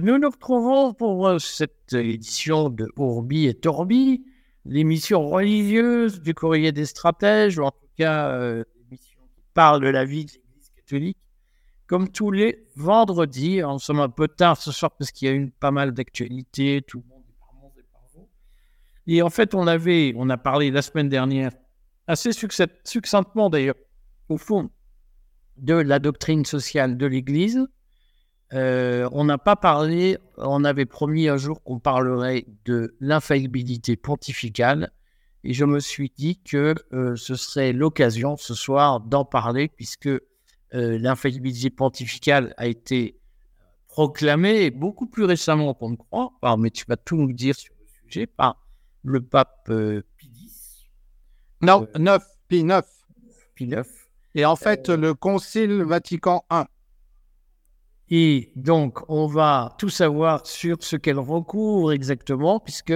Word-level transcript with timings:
Nous 0.00 0.18
nous 0.18 0.30
retrouvons 0.30 0.94
pour 0.94 1.40
cette 1.40 1.92
édition 1.92 2.70
de 2.70 2.88
Orbi 2.96 3.46
et 3.46 3.54
Torbi, 3.54 4.24
l'émission 4.64 5.28
religieuse 5.28 6.20
du 6.20 6.34
Courrier 6.34 6.72
des 6.72 6.86
Stratèges, 6.86 7.58
ou 7.58 7.64
en 7.64 7.72
tout 7.72 7.88
cas 7.96 8.38
l'émission 8.38 9.20
qui 9.34 9.42
parle 9.54 9.82
de 9.82 9.88
la 9.88 10.04
vie 10.04 10.24
de 10.24 10.32
l'Église 10.32 10.70
catholique, 10.76 11.18
comme 11.86 12.08
tous 12.08 12.30
les 12.30 12.64
vendredis. 12.76 13.60
Nous 13.60 13.78
sommes 13.80 14.00
un 14.00 14.08
peu 14.08 14.28
tard 14.28 14.56
ce 14.56 14.70
soir 14.70 14.92
parce 14.96 15.10
qu'il 15.10 15.28
y 15.28 15.30
a 15.30 15.34
eu 15.34 15.50
pas 15.50 15.72
mal 15.72 15.92
d'actualités, 15.92 16.82
tout 16.86 17.02
le 17.04 17.14
monde 17.14 17.24
est 17.28 17.38
par 17.40 17.54
monde 17.54 17.72
et 17.76 17.84
par 17.92 18.02
vous. 18.14 18.28
Et 19.08 19.20
en 19.20 19.30
fait, 19.30 19.54
on 19.54 19.66
avait, 19.66 20.14
on 20.16 20.30
a 20.30 20.38
parlé 20.38 20.70
la 20.70 20.82
semaine 20.82 21.08
dernière, 21.08 21.50
assez 22.06 22.30
succinctement 22.32 23.50
d'ailleurs, 23.50 23.74
au 24.28 24.38
fond, 24.38 24.70
de 25.56 25.74
la 25.74 25.98
doctrine 25.98 26.44
sociale 26.44 26.96
de 26.96 27.06
l'Église. 27.06 27.66
Euh, 28.52 29.08
on 29.12 29.24
n'a 29.24 29.38
pas 29.38 29.56
parlé, 29.56 30.18
on 30.36 30.64
avait 30.64 30.84
promis 30.84 31.28
un 31.28 31.36
jour 31.36 31.62
qu'on 31.62 31.78
parlerait 31.78 32.46
de 32.64 32.94
l'infaillibilité 33.00 33.96
pontificale, 33.96 34.92
et 35.44 35.54
je 35.54 35.64
me 35.64 35.80
suis 35.80 36.12
dit 36.16 36.38
que 36.38 36.74
euh, 36.92 37.16
ce 37.16 37.34
serait 37.34 37.72
l'occasion 37.72 38.36
ce 38.36 38.54
soir 38.54 39.00
d'en 39.00 39.24
parler, 39.24 39.68
puisque 39.68 40.06
euh, 40.06 40.20
l'infaillibilité 40.72 41.70
pontificale 41.70 42.54
a 42.58 42.66
été 42.66 43.18
proclamée 43.88 44.70
beaucoup 44.70 45.06
plus 45.06 45.24
récemment 45.24 45.72
qu'on 45.74 45.90
ne 45.90 45.96
croit, 45.96 46.32
mais 46.58 46.70
tu 46.70 46.84
vas 46.86 46.96
tout 46.96 47.16
nous 47.16 47.32
dire 47.32 47.54
sur 47.54 47.74
le 47.80 47.86
sujet, 48.10 48.26
par 48.26 48.62
le 49.02 49.20
pape 49.20 49.70
Pie 50.16 50.30
X. 50.44 50.90
Non, 51.62 51.86
9, 51.98 52.22
Pie 52.48 52.64
9. 52.64 52.86
Pie 53.54 53.66
9. 53.66 53.88
Et 54.34 54.44
en 54.44 54.56
fait, 54.56 54.88
le 54.88 55.14
Concile 55.14 55.82
Vatican 55.82 56.44
I. 56.50 56.64
Et 58.10 58.52
donc, 58.56 59.08
on 59.08 59.26
va 59.26 59.74
tout 59.78 59.88
savoir 59.88 60.46
sur 60.46 60.76
ce 60.80 60.96
qu'elle 60.96 61.18
recouvre 61.18 61.92
exactement, 61.92 62.60
puisque 62.60 62.94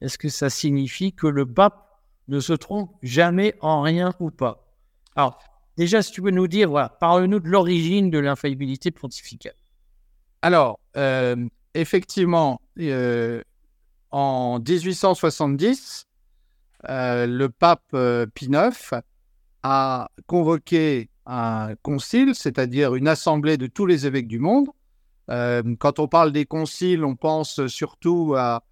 est-ce 0.00 0.18
que 0.18 0.28
ça 0.28 0.50
signifie 0.50 1.12
que 1.12 1.26
le 1.26 1.46
pape 1.46 2.00
ne 2.28 2.40
se 2.40 2.52
trompe 2.52 2.94
jamais 3.02 3.54
en 3.60 3.82
rien 3.82 4.14
ou 4.20 4.30
pas? 4.30 4.66
Alors, 5.16 5.38
déjà, 5.76 6.02
si 6.02 6.12
tu 6.12 6.20
veux 6.20 6.30
nous 6.30 6.48
dire, 6.48 6.68
voilà, 6.68 6.88
parle-nous 6.88 7.40
de 7.40 7.48
l'origine 7.48 8.10
de 8.10 8.18
l'infaillibilité 8.18 8.90
pontificale. 8.90 9.54
Alors, 10.42 10.80
euh, 10.96 11.36
effectivement, 11.74 12.60
euh, 12.80 13.42
en 14.10 14.58
1870, 14.58 16.06
euh, 16.88 17.26
le 17.26 17.48
pape 17.48 17.96
Pie 18.34 18.46
IX 18.46 18.94
a 19.62 20.08
convoqué 20.26 21.10
un 21.26 21.74
concile, 21.82 22.34
c'est-à-dire 22.34 22.94
une 22.94 23.08
assemblée 23.08 23.56
de 23.56 23.66
tous 23.66 23.86
les 23.86 24.06
évêques 24.06 24.28
du 24.28 24.38
monde. 24.38 24.68
Euh, 25.30 25.62
quand 25.78 25.98
on 25.98 26.08
parle 26.08 26.32
des 26.32 26.44
conciles, 26.46 27.04
on 27.04 27.14
pense 27.14 27.66
surtout 27.68 28.34
à 28.36 28.64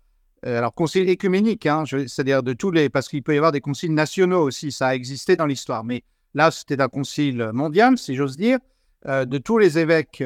euh, 0.47 0.59
alors 0.59 0.75
concile 0.75 1.09
écuménique, 1.09 1.67
hein, 1.67 1.85
c'est-à-dire 1.87 2.43
de 2.43 2.53
tous 2.55 2.71
les 2.71 2.89
parce 2.89 3.09
qu'il 3.09 3.23
peut 3.23 3.35
y 3.35 3.37
avoir 3.37 3.53
des 3.53 3.61
conciles 3.61 3.93
nationaux 3.93 4.43
aussi, 4.43 4.73
ça 4.73 4.87
a 4.89 4.95
existé 4.95 5.37
dans 5.37 5.45
l'histoire, 5.47 5.85
mais 5.85 6.03
là 6.35 6.51
c'était 6.51 6.81
un 6.81 6.89
concile 6.89 7.51
mondial, 7.53 7.99
si 7.99 8.17
j'ose 8.17 8.39
dire, 8.39 8.59
euh, 9.07 9.27
de 9.27 9.37
tous 9.39 9.59
les 9.59 9.79
évêques 9.79 10.25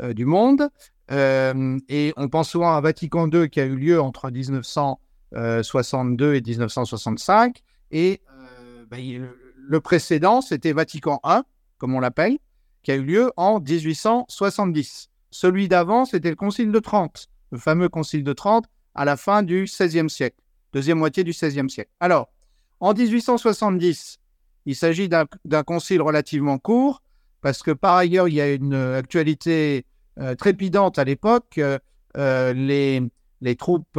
du 0.00 0.24
monde. 0.24 0.68
et 1.10 2.14
on 2.16 2.28
pense 2.28 2.50
souvent 2.50 2.76
à 2.76 2.80
Vatican 2.80 3.28
II 3.28 3.50
qui 3.50 3.60
a 3.60 3.64
eu 3.64 3.74
lieu 3.76 4.00
entre 4.00 4.30
1962 4.30 6.34
et 6.34 6.40
1965, 6.40 7.62
et 7.90 8.20
bah, 8.88 8.98
le 9.66 9.80
précédent, 9.80 10.40
c'était 10.40 10.72
Vatican 10.72 11.20
I, 11.24 11.40
comme 11.78 11.94
on 11.94 12.00
l'appelle, 12.00 12.38
qui 12.82 12.90
a 12.90 12.96
eu 12.96 13.02
lieu 13.02 13.32
en 13.36 13.60
1870. 13.60 15.08
Celui 15.30 15.68
d'avant, 15.68 16.04
c'était 16.04 16.30
le 16.30 16.36
Concile 16.36 16.72
de 16.72 16.78
Trente, 16.78 17.28
le 17.50 17.58
fameux 17.58 17.88
Concile 17.88 18.24
de 18.24 18.32
Trente 18.32 18.66
à 18.94 19.04
la 19.04 19.16
fin 19.16 19.42
du 19.42 19.64
XVIe 19.64 20.10
siècle, 20.10 20.36
deuxième 20.72 20.98
moitié 20.98 21.24
du 21.24 21.30
XVIe 21.30 21.70
siècle. 21.70 21.90
Alors, 22.00 22.28
en 22.80 22.92
1870, 22.92 24.18
il 24.66 24.76
s'agit 24.76 25.08
d'un 25.08 25.62
concile 25.64 26.02
relativement 26.02 26.58
court, 26.58 27.02
parce 27.40 27.62
que 27.62 27.70
par 27.70 27.96
ailleurs, 27.96 28.28
il 28.28 28.34
y 28.34 28.40
a 28.40 28.52
une 28.52 28.74
actualité 28.74 29.86
euh, 30.18 30.34
trépidante 30.34 30.98
à 30.98 31.04
l'époque. 31.04 31.58
Euh, 31.58 31.78
euh, 32.16 32.52
les, 32.52 33.02
les, 33.40 33.56
troupes 33.56 33.98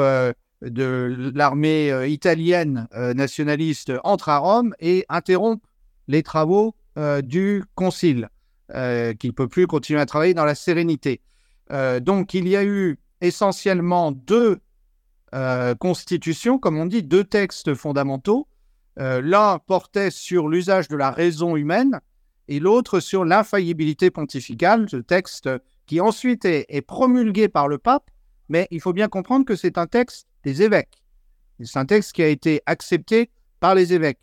de 0.69 1.31
l'armée 1.35 1.91
euh, 1.91 2.07
italienne 2.07 2.87
euh, 2.95 3.13
nationaliste 3.13 3.91
entre 4.03 4.29
à 4.29 4.37
Rome 4.37 4.73
et 4.79 5.05
interrompt 5.09 5.63
les 6.07 6.23
travaux 6.23 6.75
euh, 6.97 7.21
du 7.21 7.63
concile, 7.75 8.29
qui 8.69 9.27
ne 9.27 9.31
peut 9.31 9.47
plus 9.47 9.67
continuer 9.67 9.99
à 9.99 10.05
travailler 10.07 10.33
dans 10.33 10.45
la 10.45 10.55
sérénité. 10.55 11.21
donc 12.01 12.33
il 12.33 12.47
y 12.47 12.55
a 12.55 12.63
eu 12.63 12.97
essentiellement 13.21 14.11
deux 14.11 14.59
constitutions, 15.79 16.57
comme 16.57 16.77
on 16.77 16.87
dit, 16.87 17.03
deux 17.03 17.23
textes 17.23 17.75
fondamentaux. 17.75 18.47
L'un 18.97 19.59
portait 19.59 20.09
sur 20.09 20.47
l'usage 20.47 20.87
de 20.87 20.95
la 20.95 21.11
raison 21.11 21.55
humaine 21.55 21.99
et 22.47 22.59
l'autre 22.59 22.99
sur 22.99 23.25
l'infaillibilité 23.25 24.09
pontificale, 24.09 24.89
ce 24.89 24.97
texte 24.97 25.49
qui 25.85 26.01
ensuite 26.01 26.45
est 26.45 26.85
promulgué 26.87 27.49
par 27.49 27.67
le 27.67 27.77
pape, 27.77 28.09
mais 28.49 28.67
il 28.71 28.81
faut 28.81 28.93
bien 28.93 29.07
comprendre 29.07 29.45
que 29.45 29.55
c'est 29.55 29.77
un 29.77 29.87
texte 29.87 30.27
des 30.43 30.61
évêques. 30.61 31.03
C'est 31.63 31.79
un 31.79 31.85
texte 31.85 32.13
qui 32.13 32.23
a 32.23 32.27
été 32.27 32.61
accepté 32.65 33.29
par 33.59 33.75
les 33.75 33.93
évêques. 33.93 34.19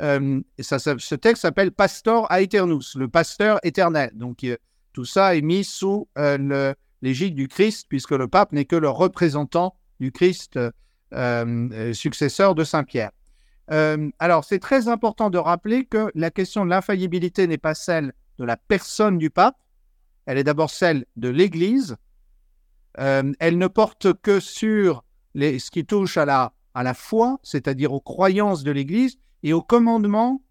Euh, 0.00 0.40
ce 0.58 1.14
texte 1.14 1.42
s'appelle 1.42 1.70
Pastor 1.70 2.30
Aeternus, 2.32 2.96
le 2.96 3.08
pasteur 3.08 3.58
éternel. 3.62 4.10
Donc 4.14 4.42
euh, 4.44 4.56
tout 4.92 5.04
ça 5.04 5.36
est 5.36 5.42
mis 5.42 5.64
sous 5.64 6.08
euh, 6.18 6.74
l'égide 7.02 7.34
du 7.34 7.48
Christ, 7.48 7.86
puisque 7.88 8.12
le 8.12 8.26
pape 8.28 8.52
n'est 8.52 8.64
que 8.64 8.76
le 8.76 8.88
représentant 8.88 9.76
du 10.00 10.12
Christ, 10.12 10.58
successeur 11.92 12.54
de 12.54 12.64
Saint 12.64 12.84
Pierre. 12.84 13.10
alors 13.68 14.44
c'est 14.44 14.58
très 14.58 14.88
important 14.88 15.28
de 15.30 15.38
rappeler 15.38 15.84
que 15.84 16.10
la 16.14 16.30
question 16.30 16.64
de 16.64 16.70
l'infaillibilité 16.70 17.46
n'est 17.46 17.58
pas 17.58 17.74
celle 17.74 18.12
de 18.38 18.44
la 18.44 18.56
personne 18.56 19.18
du 19.18 19.28
pape, 19.30 19.56
elle 20.26 20.38
est 20.38 20.44
d'abord 20.44 20.70
celle 20.70 21.04
de 21.16 21.28
l'Église. 21.28 21.96
Elle 22.96 23.58
ne 23.58 23.66
porte 23.66 24.12
que 24.20 24.40
sur 24.40 25.04
ce 25.34 25.70
qui 25.70 25.84
touche 25.84 26.16
à 26.16 26.24
la, 26.24 26.94
foi, 26.94 27.38
c'est-à-dire 27.42 27.92
aux 27.92 28.00
croyances 28.00 28.62
de 28.62 28.70
l'Église 28.70 29.18
et 29.42 29.52
aux 29.52 29.62
commandements 29.62 30.42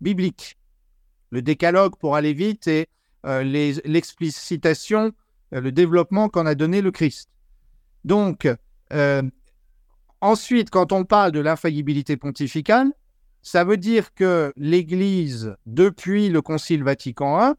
bibliques. 0.00 0.58
Le 1.30 1.42
décalogue, 1.42 1.96
pour 1.96 2.16
aller 2.16 2.32
vite, 2.32 2.66
et 2.66 2.88
euh, 3.26 3.42
l'explicitation, 3.84 5.12
euh, 5.54 5.60
le 5.60 5.72
développement 5.72 6.28
qu'en 6.28 6.46
a 6.46 6.54
donné 6.54 6.80
le 6.80 6.90
Christ. 6.90 7.28
Donc, 8.04 8.48
euh, 8.92 9.22
ensuite, 10.20 10.70
quand 10.70 10.92
on 10.92 11.04
parle 11.04 11.32
de 11.32 11.40
l'infaillibilité 11.40 12.16
pontificale, 12.16 12.92
ça 13.42 13.64
veut 13.64 13.76
dire 13.76 14.14
que 14.14 14.52
l'Église, 14.56 15.54
depuis 15.66 16.28
le 16.28 16.42
Concile 16.42 16.82
Vatican 16.82 17.52
I, 17.52 17.54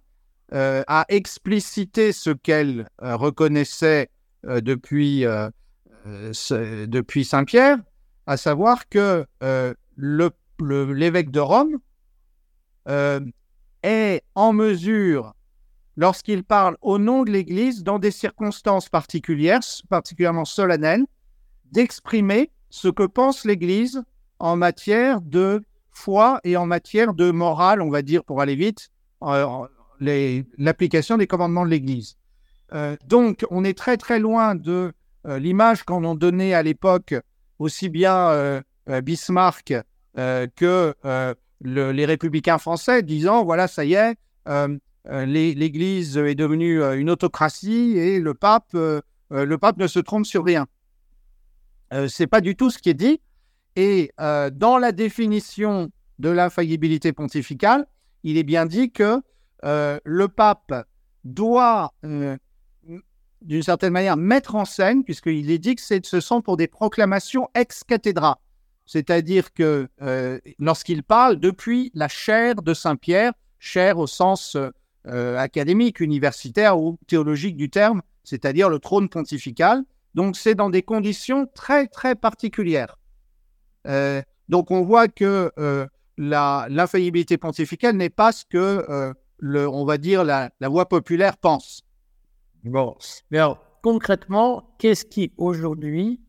a 0.54 1.06
explicité 1.08 2.12
ce 2.12 2.30
qu'elle 2.30 2.90
reconnaissait 3.00 4.10
depuis 4.44 5.26
euh, 6.08 6.88
depuis 6.88 7.26
Saint-Pierre, 7.26 7.78
à 8.26 8.36
savoir 8.36 8.90
que 8.90 9.26
euh, 9.44 9.74
l'évêque 10.60 11.30
de 11.30 11.40
Rome 11.40 11.78
euh, 12.88 13.20
est 13.84 14.24
en 14.34 14.52
mesure, 14.52 15.34
lorsqu'il 15.96 16.44
parle 16.44 16.76
au 16.82 16.98
nom 16.98 17.24
de 17.24 17.30
l'Église, 17.32 17.84
dans 17.84 18.00
des 18.00 18.10
circonstances 18.10 18.90
particulières, 18.90 19.62
particulièrement 19.90 20.46
solennelles, 20.46 21.06
d'exprimer 21.72 22.50
ce 22.72 22.88
que 22.88 23.04
pense 23.04 23.46
l'Église 23.46 24.02
en 24.40 24.56
matière 24.56 25.22
de 25.22 25.62
foi 25.92 26.40
et 26.44 26.58
en 26.58 26.66
matière 26.66 27.14
de 27.14 27.30
morale, 27.30 27.82
on 27.82 27.92
va 27.92 28.02
dire 28.02 28.24
pour 28.24 28.42
aller 28.42 28.56
vite, 28.56 28.90
l'application 30.00 31.18
des 31.18 31.28
commandements 31.28 31.66
de 31.66 31.70
l'Église. 31.70 32.18
Donc, 33.08 33.46
on 33.50 33.64
est 33.64 33.78
très 33.78 33.98
très 33.98 34.20
loin 34.20 34.56
de 34.56 34.94
euh, 35.28 35.38
l'image 35.38 35.84
qu'en 35.84 36.04
ont 36.04 36.16
donnée 36.16 36.56
à 36.56 36.64
l'époque 36.64 37.14
aussi 37.60 37.90
bien 37.90 38.16
euh, 38.30 38.62
euh, 38.90 39.02
Bismarck 39.02 39.74
que 40.16 40.94
les 41.62 42.06
républicains 42.06 42.58
français, 42.58 43.02
disant 43.02 43.46
voilà, 43.46 43.70
ça 43.70 43.86
y 43.86 43.94
est, 43.94 44.18
l'Église 45.06 46.18
est 46.18 46.36
devenue 46.36 46.84
une 46.84 47.10
autocratie 47.10 47.98
et 47.98 48.20
le 48.20 48.34
pape, 48.34 48.74
le 48.74 49.56
pape 49.56 49.78
ne 49.78 49.88
se 49.88 50.00
trompe 50.00 50.26
sur 50.26 50.44
rien. 50.44 50.68
c'est 52.10 52.28
pas 52.28 52.42
du 52.42 52.58
tout 52.58 52.72
ce 52.72 52.78
qui 52.78 52.90
est 52.90 52.94
dit. 52.94 53.22
Et 53.78 54.12
dans 54.18 54.78
la 54.78 54.92
définition 54.92 55.90
de 56.20 56.30
l'infaillibilité 56.30 57.14
pontificale, 57.14 57.88
il 58.24 58.38
est 58.38 58.44
bien 58.44 58.66
dit 58.66 58.92
que 58.92 59.22
le 59.64 60.28
pape 60.28 60.74
doit 61.24 61.94
d'une 63.42 63.64
certaine 63.64 63.94
manière, 63.94 64.18
mettre 64.18 64.56
en 64.56 64.66
scène, 64.66 65.04
puisqu'il 65.04 65.50
est 65.50 65.58
dit 65.58 65.76
que 65.76 65.82
ce 65.82 66.20
sont 66.20 66.42
pour 66.42 66.58
des 66.58 66.68
proclamations 66.68 67.50
ex 67.56 67.84
cathedra, 67.84 68.40
c'est-à-dire 68.86 69.54
que 69.54 69.88
euh, 70.02 70.40
lorsqu'il 70.60 71.04
parle 71.04 71.40
depuis 71.40 71.92
la 71.94 72.08
chaire 72.08 72.62
de 72.62 72.74
Saint-Pierre, 72.74 73.34
chaire 73.58 73.98
au 74.00 74.08
sens 74.08 74.58
euh, 75.08 75.38
académique, 75.38 76.00
universitaire 76.00 76.80
ou 76.80 76.98
théologique 77.08 77.56
du 77.56 77.70
terme, 77.70 78.02
c'est-à-dire 78.24 78.70
le 78.70 78.80
trône 78.80 79.10
pontifical. 79.10 79.84
Donc 80.14 80.36
c'est 80.36 80.56
dans 80.56 80.70
des 80.70 80.84
conditions 80.84 81.48
très 81.56 81.88
très 81.88 82.16
particulières. 82.16 82.98
Euh, 83.88 84.22
donc 84.50 84.72
on 84.72 84.82
voit 84.82 85.08
que 85.08 85.52
l'infaillibilité 86.18 87.38
pontificale 87.38 87.96
n'est 87.96 88.10
pas 88.10 88.34
ce 88.34 88.44
que, 88.44 89.14
on 89.42 89.86
va 89.86 89.98
dire, 89.98 90.26
la, 90.26 90.52
la 90.60 90.68
voix 90.68 90.90
populaire 90.90 91.38
pense. 91.38 91.84
Bon, 92.64 92.96
mais 93.32 93.40
alors, 93.40 93.60
concrètement, 93.82 94.76
qu'est-ce 94.78 95.06
qui 95.06 95.32
aujourd'hui 95.38 96.22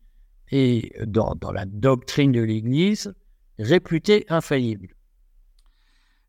est 0.51 1.05
dans, 1.05 1.37
la 1.53 1.67
doctrine 1.67 2.33
de 2.33 2.41
l'Église 2.41 3.13
réputé 3.59 4.25
infaillible? 4.29 4.89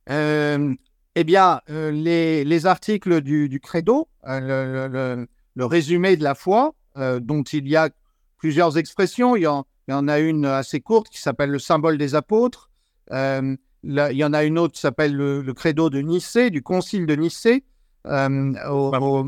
Euh, 0.09 0.73
Eh 1.15 1.23
bien, 1.23 1.61
euh, 1.69 1.91
les, 1.91 2.43
les, 2.43 2.65
articles 2.65 3.21
du, 3.21 3.59
credo, 3.61 4.09
euh, 4.27 5.27
le, 5.55 5.65
résumé 5.65 6.17
de 6.17 6.23
la 6.23 6.35
foi, 6.35 6.73
dont 6.95 7.43
il 7.43 7.67
y 7.67 7.75
a 7.75 7.89
plusieurs 8.37 8.77
expressions, 8.77 9.35
il 9.35 9.43
y 9.43 9.47
en, 9.47 10.07
a 10.07 10.19
une 10.19 10.45
assez 10.45 10.81
courte 10.81 11.09
qui 11.09 11.21
s'appelle 11.21 11.49
le 11.49 11.59
symbole 11.59 11.97
des 11.97 12.15
apôtres. 12.15 12.69
Il 13.11 13.57
y 13.83 14.23
en 14.23 14.33
a 14.33 14.43
une 14.43 14.59
autre 14.59 14.73
qui 14.73 14.81
s'appelle 14.81 15.15
le, 15.15 15.41
le, 15.41 15.53
credo 15.53 15.89
de 15.89 15.99
Nicée, 15.99 16.49
du 16.49 16.61
concile 16.61 17.05
de 17.05 17.15
Nicée. 17.15 17.63
Euh, 18.05 18.53
au, 18.69 18.93
au... 18.93 19.27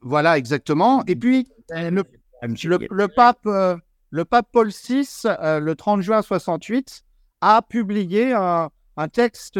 Voilà, 0.00 0.38
exactement. 0.38 1.04
Et 1.06 1.16
puis, 1.16 1.46
le, 1.70 2.02
le, 2.64 2.78
le 2.90 3.08
pape, 3.08 3.46
euh, 3.46 3.76
le 4.10 4.24
pape 4.24 4.48
Paul 4.52 4.70
VI, 4.70 5.06
euh, 5.26 5.60
le 5.60 5.74
30 5.74 6.02
juin 6.02 6.22
68, 6.22 7.04
a 7.40 7.62
publié 7.62 8.32
un, 8.32 8.70
un 8.96 9.08
texte 9.08 9.58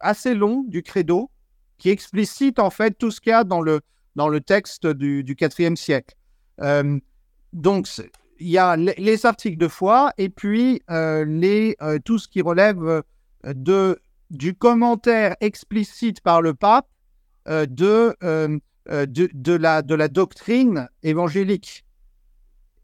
assez 0.00 0.34
long 0.34 0.64
du 0.68 0.82
credo 0.82 1.30
qui 1.78 1.90
explicite 1.90 2.58
en 2.58 2.70
fait 2.70 2.96
tout 2.96 3.10
ce 3.10 3.20
qu'il 3.20 3.30
y 3.30 3.34
a 3.34 3.44
dans 3.44 3.60
le, 3.60 3.80
dans 4.14 4.28
le 4.28 4.40
texte 4.40 4.86
du, 4.86 5.24
du 5.24 5.34
4e 5.34 5.76
siècle. 5.76 6.14
Donc, 7.52 7.88
il 8.38 8.48
y 8.48 8.58
a 8.58 8.76
les, 8.76 8.94
les, 8.96 9.26
articles 9.26 9.58
de 9.58 9.68
foi 9.68 10.12
et 10.16 10.28
puis 10.28 10.80
les, 10.88 11.76
tout 12.04 12.18
ce 12.18 12.28
qui 12.28 12.40
relève 12.40 13.02
de, 13.44 13.98
du 14.32 14.54
commentaire 14.54 15.36
explicite 15.40 16.20
par 16.20 16.42
le 16.42 16.54
pape 16.54 16.88
de, 17.46 18.16
de, 18.20 19.30
de, 19.32 19.52
la, 19.52 19.82
de 19.82 19.94
la 19.94 20.08
doctrine 20.08 20.88
évangélique. 21.02 21.84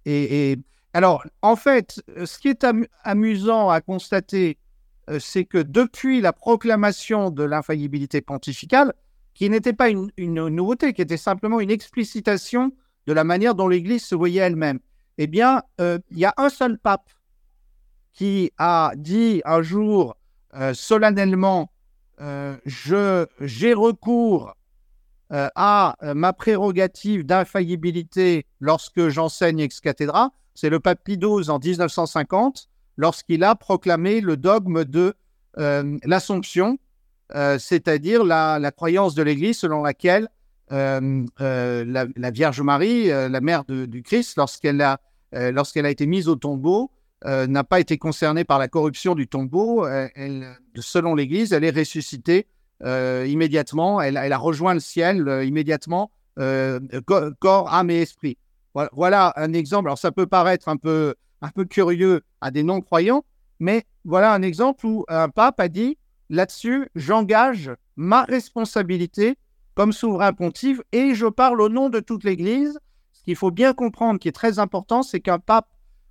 Et, 0.04 0.56
alors, 0.94 1.26
en 1.42 1.56
fait, 1.56 2.00
ce 2.24 2.38
qui 2.38 2.48
est 2.48 2.64
am 2.64 2.86
amusant 3.02 3.70
à 3.70 3.80
constater, 3.80 4.58
c'est 5.18 5.44
que 5.44 5.58
depuis 5.58 6.20
la 6.20 6.32
proclamation 6.32 7.30
de 7.30 7.42
l'infaillibilité 7.42 8.20
pontificale, 8.20 8.92
qui 9.38 9.48
n'était 9.48 9.72
pas 9.72 9.88
une, 9.88 10.10
nouveauté, 10.18 10.92
qui 10.92 11.00
était 11.00 11.16
simplement 11.16 11.60
une 11.60 11.70
explicitation 11.70 12.72
de 13.06 13.12
la 13.12 13.22
manière 13.22 13.54
dont 13.54 13.68
l'Église 13.68 14.04
se 14.04 14.16
voyait 14.16 14.40
elle-même, 14.40 14.80
eh 15.16 15.28
bien, 15.28 15.62
euh, 15.80 16.00
il 16.10 16.18
y 16.18 16.24
a 16.24 16.34
un 16.36 16.48
seul 16.48 16.76
pape 16.76 17.08
qui 18.12 18.50
a 18.58 18.92
dit 18.96 19.40
un 19.44 19.62
jour 19.62 20.16
euh, 20.54 20.72
solennellement 20.72 21.70
euh, 22.20 22.56
j'ai 23.40 23.74
recours 23.74 24.54
euh, 25.30 25.48
à 25.54 25.94
ma 26.14 26.32
prérogative 26.32 27.24
d'infaillibilité 27.24 28.46
lorsque 28.60 29.08
j'enseigne 29.08 29.60
ex 29.60 29.80
cathedra. 29.80 30.30
C'est 30.54 30.70
le 30.70 30.80
pape 30.80 31.04
Pie 31.04 31.18
XII 31.18 31.50
en 31.50 31.58
1950, 31.58 32.68
lorsqu'il 32.96 33.44
a 33.44 33.54
proclamé 33.54 34.20
le 34.20 34.36
dogme 34.36 34.84
de 34.84 35.14
l'Assomption, 35.56 36.78
c'est-à-dire 37.30 38.24
la, 38.24 38.58
la, 38.58 38.70
croyance 38.72 39.14
de 39.14 39.22
l'Église 39.22 39.58
selon 39.58 39.82
laquelle 39.82 40.28
la, 40.70 42.30
Vierge 42.32 42.60
Marie, 42.60 43.08
la 43.08 43.40
mère 43.40 43.64
du 43.64 44.02
Christ, 44.02 44.36
lorsqu'elle 44.36 44.80
a, 44.82 44.98
lorsqu'elle 45.32 45.86
a 45.86 45.90
été 45.90 46.06
mise 46.06 46.28
au 46.28 46.34
tombeau, 46.34 46.90
n'a 47.24 47.64
pas 47.64 47.80
été 47.80 47.98
concernée 47.98 48.44
par 48.44 48.58
la 48.58 48.68
corruption 48.68 49.14
du 49.14 49.28
tombeau. 49.28 49.86
Elle, 49.86 50.56
selon 50.76 51.14
l'Église, 51.14 51.52
elle 51.52 51.64
est 51.64 51.76
ressuscitée 51.76 52.46
immédiatement. 52.84 54.00
Elle, 54.00 54.16
a 54.16 54.38
rejoint 54.38 54.74
le 54.74 54.80
ciel 54.80 55.42
immédiatement, 55.44 56.10
corps, 56.36 57.72
âme 57.72 57.90
et 57.90 58.02
esprit. 58.02 58.38
Voilà 58.92 59.32
un 59.36 59.52
exemple. 59.52 59.88
Alors 59.88 59.98
ça 59.98 60.12
peut 60.12 60.26
paraître 60.26 60.68
un 60.68 60.76
peu, 60.76 61.14
un 61.42 61.48
peu 61.48 61.64
curieux 61.64 62.22
à 62.40 62.50
des 62.50 62.62
non-croyants, 62.62 63.24
mais 63.58 63.84
voilà 64.04 64.32
un 64.32 64.42
exemple 64.42 64.86
où 64.86 65.04
un 65.08 65.28
pape 65.28 65.58
a 65.58 65.68
dit 65.68 65.98
là-dessus, 66.30 66.88
j'engage 66.94 67.72
ma 67.96 68.22
responsabilité 68.22 69.36
comme 69.74 69.92
souverain 69.92 70.32
pontife 70.32 70.80
et 70.92 71.14
je 71.14 71.26
parle 71.26 71.60
au 71.60 71.68
nom 71.68 71.88
de 71.88 72.00
toute 72.00 72.22
l'Église. 72.22 72.78
Ce 73.12 73.22
qu'il 73.24 73.34
faut 73.34 73.50
bien 73.50 73.72
comprendre, 73.72 74.20
qui 74.20 74.28
est 74.28 74.32
très 74.32 74.58
important, 74.60 75.02
c'est 75.02 75.20
qu'un 75.20 75.38
pape 75.38 75.68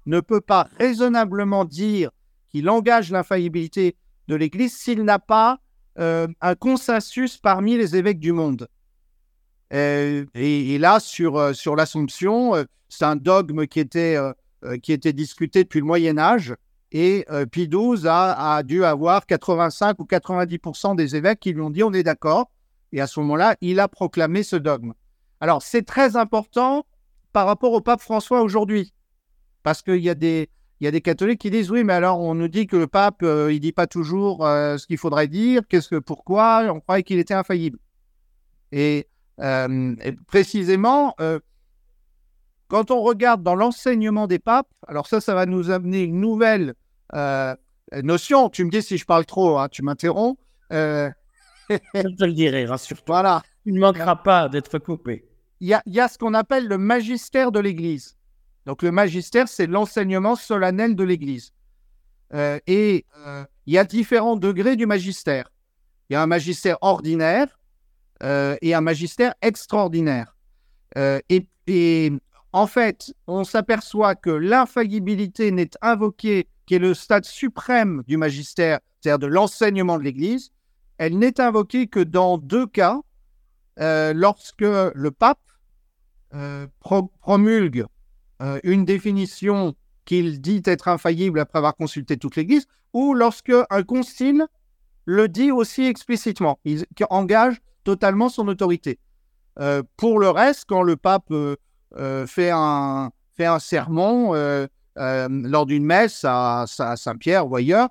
ne 0.08 0.20
peut 0.20 0.42
pas 0.42 0.70
raisonnablement 0.80 1.66
dire 1.66 2.10
qu'il 2.50 2.70
engage 2.70 3.12
l'infaillibilité 3.12 3.96
de 4.28 4.36
l'Église 4.36 4.76
s'il 4.76 5.04
n'a 5.04 5.20
pas 5.20 5.60
euh, 6.00 6.28
un 6.42 6.56
consensus 6.56 7.38
parmi 7.38 7.78
les 7.78 7.96
évêques 7.96 8.20
du 8.20 8.32
monde. 8.32 8.68
Euh, 9.74 10.26
et, 10.34 10.78
là, 10.78 11.00
sur, 11.00 11.38
euh, 11.38 11.54
l'Assomption, 11.76 12.56
euh, 12.56 12.64
c'est 12.90 13.06
un 13.06 13.16
dogme 13.16 13.68
qui 13.68 13.80
était, 13.80 14.16
euh, 14.16 14.78
discuté 15.14 15.64
depuis 15.64 15.80
le 15.80 15.86
Moyen 15.86 16.18
Âge. 16.18 16.56
Et 16.94 17.26
Pie 17.52 17.68
XII 17.68 18.08
a, 18.08 18.56
a, 18.56 18.64
dû 18.64 18.86
avoir 18.86 19.26
85 19.26 20.00
ou 20.00 20.06
90% 20.06 20.96
des 20.96 21.18
évêques 21.18 21.42
qui 21.42 21.52
lui 21.52 21.60
ont 21.60 21.70
dit 21.70 21.84
on 21.84 21.92
est 21.92 22.04
d'accord. 22.04 22.50
Et 22.94 23.02
à 23.02 23.08
ce 23.08 23.20
moment-là, 23.20 23.58
il 23.60 23.82
a 23.82 23.90
proclamé 23.90 24.42
ce 24.42 24.56
dogme. 24.56 24.94
Alors, 25.42 25.62
c'est 25.62 25.82
très 25.82 26.16
important 26.16 26.86
par 27.34 27.46
rapport 27.46 27.74
au 27.74 27.82
pape 27.82 28.00
François 28.00 28.42
aujourd'hui. 28.42 28.94
Parce 29.68 29.82
qu'il 29.82 29.98
y, 29.98 30.10
a 30.10 30.16
des, 30.16 30.50
il 30.80 30.86
y 30.86 30.88
a 30.88 30.92
des 30.92 31.02
catholiques 31.02 31.42
qui 31.42 31.52
disent 31.52 31.70
oui, 31.70 31.84
mais 31.84 31.92
alors 31.92 32.22
on 32.22 32.34
nous 32.36 32.48
dit 32.48 32.68
que 32.68 32.78
le 32.78 32.88
pape, 32.88 33.22
euh, 33.22 33.52
il 33.52 33.60
dit 33.60 33.74
pas 33.74 33.86
toujours 33.86 34.46
euh, 34.46 34.78
ce 34.78 34.88
qu'il 34.88 34.98
faudrait 34.98 35.28
dire. 35.28 35.62
Qu'est-ce 35.68 35.90
que, 35.90 35.98
pourquoi 35.98 36.64
On 36.74 36.80
croyait 36.80 37.04
qu'il 37.04 37.20
était 37.20 37.34
infaillible. 37.34 37.78
Et 38.72 39.10
euh, 39.42 39.94
précisément, 40.26 41.16
euh, 41.20 41.42
quand 42.70 42.92
on 42.92 43.02
regarde 43.02 43.44
dans 43.44 43.56
l'enseignement 43.56 44.26
des 44.26 44.40
papes, 44.40 44.72
alors 44.88 45.08
ça, 45.08 45.20
ça 45.20 45.36
va 45.36 45.46
nous 45.46 45.70
amener 45.70 46.04
une 46.04 46.22
nouvelle 46.22 46.74
notion. 48.04 48.50
Tu 48.50 48.64
me 48.64 48.70
dis 48.70 48.82
si 48.82 48.98
je 48.98 49.06
parle 49.06 49.26
trop, 49.26 49.58
hein, 49.58 49.68
tu 49.68 49.84
m'interromps. 49.84 50.40
je 50.72 51.12
te 51.70 52.24
le 52.24 52.32
dirai, 52.32 52.68
rassure-toi. 52.68 53.16
Voilà. 53.18 53.44
Il 53.66 53.74
ne 53.74 53.82
manquera 53.82 54.24
pas 54.24 54.48
d'être 54.48 54.80
coupé. 54.80 55.28
Il 55.60 55.68
y 55.68 55.74
a, 55.74 55.84
y 55.86 56.00
a 56.00 56.08
ce 56.08 56.18
qu'on 56.18 56.36
appelle 56.36 56.70
le 56.70 56.78
magistère 56.78 57.52
de 57.52 57.60
l'Église. 57.60 58.17
Donc 58.68 58.84
le 58.84 58.92
magistère, 58.92 59.48
c'est 59.48 59.66
l'enseignement 59.66 60.36
solennel 60.36 60.94
de 60.94 61.04
l'Église. 61.06 61.54
Euh, 62.34 62.60
et 62.68 63.06
euh, 63.26 63.46
il 63.66 63.74
y 63.74 63.78
a 63.78 63.86
différents 63.86 64.36
degrés 64.36 64.76
du 64.76 64.86
magistère. 64.86 65.50
Il 66.10 66.14
y 66.14 66.16
a 66.18 66.22
un 66.22 66.28
magistère 66.28 66.78
ordinaire, 66.82 67.58
euh, 68.24 68.58
et 68.62 68.74
un 68.74 68.82
magistère 68.82 69.34
extraordinaire. 69.42 70.36
Et, 71.30 72.12
en 72.54 72.68
fait, 72.68 73.14
on 73.28 73.44
s'aperçoit 73.44 74.16
que 74.16 74.32
l'infaillibilité 74.32 75.52
n'est 75.52 75.70
invoquée, 75.82 76.50
qui 76.66 76.76
est 76.76 76.80
le 76.80 76.94
stade 76.94 77.24
suprême 77.24 78.04
du 78.08 78.18
magistère, 78.18 78.80
c'est-à-dire 79.00 79.20
de 79.20 79.28
l'enseignement 79.28 79.98
de 79.98 80.04
l'Église, 80.04 80.52
elle 80.98 81.18
n'est 81.20 81.40
invoquée 81.40 81.88
que 81.88 82.00
dans 82.00 82.38
deux 82.38 82.66
cas, 82.68 83.00
lorsque 83.78 84.62
le 84.62 85.12
pape 85.12 85.40
pro 86.80 87.12
promulgue 87.22 87.86
euh, 88.42 88.60
une 88.64 88.86
définition 88.86 89.76
qu'il 90.06 90.42
dit 90.42 90.62
être 90.66 90.88
infaillible 90.88 91.40
après 91.40 91.58
avoir 91.58 91.76
consulté 91.76 92.18
toute 92.18 92.36
l'Église, 92.36 92.68
ou 92.94 93.14
lorsque 93.14 93.52
un 93.70 93.84
concile 93.84 94.46
le 95.06 95.28
dit 95.28 95.52
aussi 95.52 95.86
explicitement, 95.86 96.60
il 96.66 96.86
engage 97.10 97.58
totalement 97.84 98.30
son 98.30 98.48
autorité. 98.48 99.00
Euh, 99.60 99.82
pour 99.96 100.20
le 100.20 100.30
reste, 100.30 100.66
quand 100.68 100.84
le 100.84 100.98
pape 100.98 101.32
euh, 101.32 102.28
fait, 102.28 102.52
un, 102.54 103.12
fait 103.36 103.46
un 103.46 103.60
sermon 103.60 104.34
lors 104.96 105.66
d'une 105.66 105.86
messe 105.86 106.24
à, 106.24 106.66
à 106.80 106.96
Saint-Pierre 106.96 107.50
ou 107.50 107.56
ailleurs, 107.56 107.90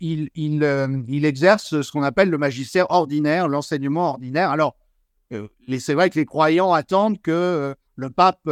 il, 0.00 0.30
il, 0.34 1.04
il, 1.08 1.24
exerce 1.24 1.80
ce 1.82 1.92
qu'on 1.92 2.02
appelle 2.02 2.30
le 2.30 2.38
magistère 2.38 2.90
ordinaire, 2.90 3.48
l'enseignement 3.48 4.10
ordinaire. 4.10 4.50
Alors, 4.50 4.76
c'est 5.30 5.94
vrai 5.94 6.10
que 6.10 6.18
les 6.18 6.26
croyants 6.26 6.72
attendent 6.72 7.20
que 7.20 7.74
le 7.96 8.10
pape 8.10 8.48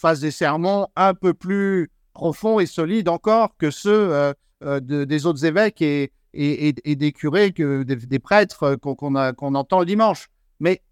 fasse 0.00 0.20
des 0.20 0.30
sermons 0.30 0.88
un 0.96 1.14
peu 1.14 1.34
plus 1.34 1.90
profonds 2.12 2.60
et 2.60 2.66
solides 2.66 3.08
encore 3.08 3.56
que 3.56 3.70
ceux 3.70 4.34
de, 4.62 5.04
des 5.04 5.26
autres 5.26 5.44
évêques 5.44 5.82
et, 5.82 6.10
des 6.32 7.12
curés, 7.12 7.52
que, 7.52 7.82
des, 7.82 8.18
prêtres 8.18 8.76
qu'on 8.76 8.94
qu 8.94 9.06
qu 9.36 9.44
entend 9.44 9.80
le 9.80 9.86
dimanche. 9.86 10.28
Mais 10.58 10.82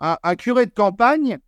un, 0.00 0.36
curé 0.36 0.66
de 0.66 0.72
campagne 0.72 1.38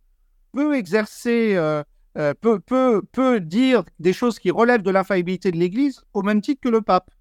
peut 0.53 0.75
exercer, 0.75 1.55
euh, 1.55 1.83
euh, 2.17 2.33
peut, 2.39 2.59
peut, 2.59 3.01
peut 3.11 3.39
dire 3.39 3.83
des 3.99 4.13
choses 4.13 4.39
qui 4.39 4.51
relèvent 4.51 4.81
de 4.81 4.91
l'infaillibilité 4.91 5.51
de 5.51 5.57
l'Église 5.57 6.01
au 6.13 6.21
même 6.21 6.41
titre 6.41 6.61
que 6.61 6.69
le 6.69 6.81
pape, 6.81 7.11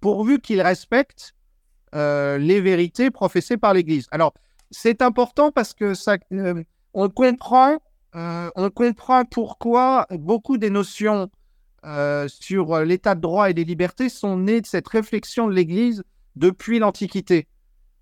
pourvu 0.00 0.40
qu'il 0.40 0.60
respecte 0.60 1.34
euh, 1.94 2.38
les 2.38 2.60
vérités 2.60 3.10
professées 3.10 3.56
par 3.56 3.74
l'Église. 3.74 4.06
Alors, 4.10 4.34
c'est 4.70 5.02
important 5.02 5.50
parce 5.50 5.74
que 5.74 5.94
ça, 5.94 6.18
on 6.94 7.08
comprend, 7.08 7.78
on 8.14 8.70
comprend 8.74 9.24
pourquoi 9.24 10.06
beaucoup 10.10 10.58
des 10.58 10.70
notions 10.70 11.30
sur 12.28 12.78
l'état 12.80 13.14
de 13.14 13.20
droit 13.20 13.50
et 13.50 13.54
des 13.54 13.64
libertés 13.64 14.08
sont 14.08 14.36
nées 14.36 14.60
de 14.60 14.66
cette 14.66 14.88
réflexion 14.88 15.46
de 15.46 15.52
l'Église 15.52 16.02
depuis 16.36 16.78
l'Antiquité. 16.78 17.46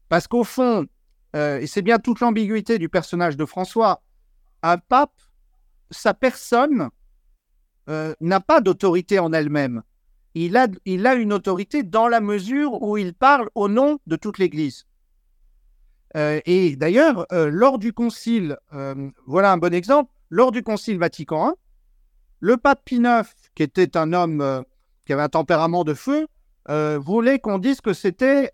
Parce 0.09 0.27
qu'au 0.29 0.45
fond, 0.45 0.87
et 1.35 1.67
c'est 1.67 1.83
bien 1.83 1.99
toute 1.99 2.21
l'ambiguïté 2.21 2.79
du 2.79 2.89
personnage 2.89 3.37
de 3.37 3.45
François, 3.45 4.03
un 4.63 4.79
pape, 4.79 5.21
sa 5.91 6.15
personne 6.15 6.91
n'a 7.87 8.41
pas 8.41 8.61
d'autorité 8.61 9.19
en 9.19 9.33
elle-même 9.33 9.83
il 10.37 11.07
a 11.07 11.15
une 11.15 11.33
autorité 11.33 11.83
dans 11.83 12.09
la 12.09 12.21
mesure 12.21 12.83
où 12.83 12.99
il 12.99 13.15
parle 13.15 13.49
au 13.55 13.69
nom 13.69 13.99
de 14.07 14.17
toute 14.17 14.39
l'Église. 14.39 14.85
Euh, 16.15 16.41
et 16.47 16.77
d'ailleurs, 16.77 17.27
euh, 17.33 17.51
lors 17.51 17.79
du 17.79 17.93
concile, 17.93 18.57
euh, 18.73 19.11
voilà 19.27 19.53
un 19.53 19.59
bon 19.59 19.75
exemple, 19.75 20.13
lors 20.31 20.53
du 20.53 20.63
concile 20.63 20.99
Vatican 20.99 21.51
I, 21.51 21.55
le 22.41 22.57
pape 22.57 22.83
Pie 22.85 22.97
IX, 22.97 23.29
qui 23.55 23.63
était 23.63 23.97
un 23.97 24.13
homme 24.13 24.65
qui 25.05 25.13
avait 25.13 25.23
un 25.23 25.29
tempérament 25.29 25.85
de 25.85 25.95
feu, 25.95 26.27
voulait 26.99 27.39
qu'on 27.39 27.59
dise 27.59 27.81
que 27.81 27.93
c'était 27.93 28.51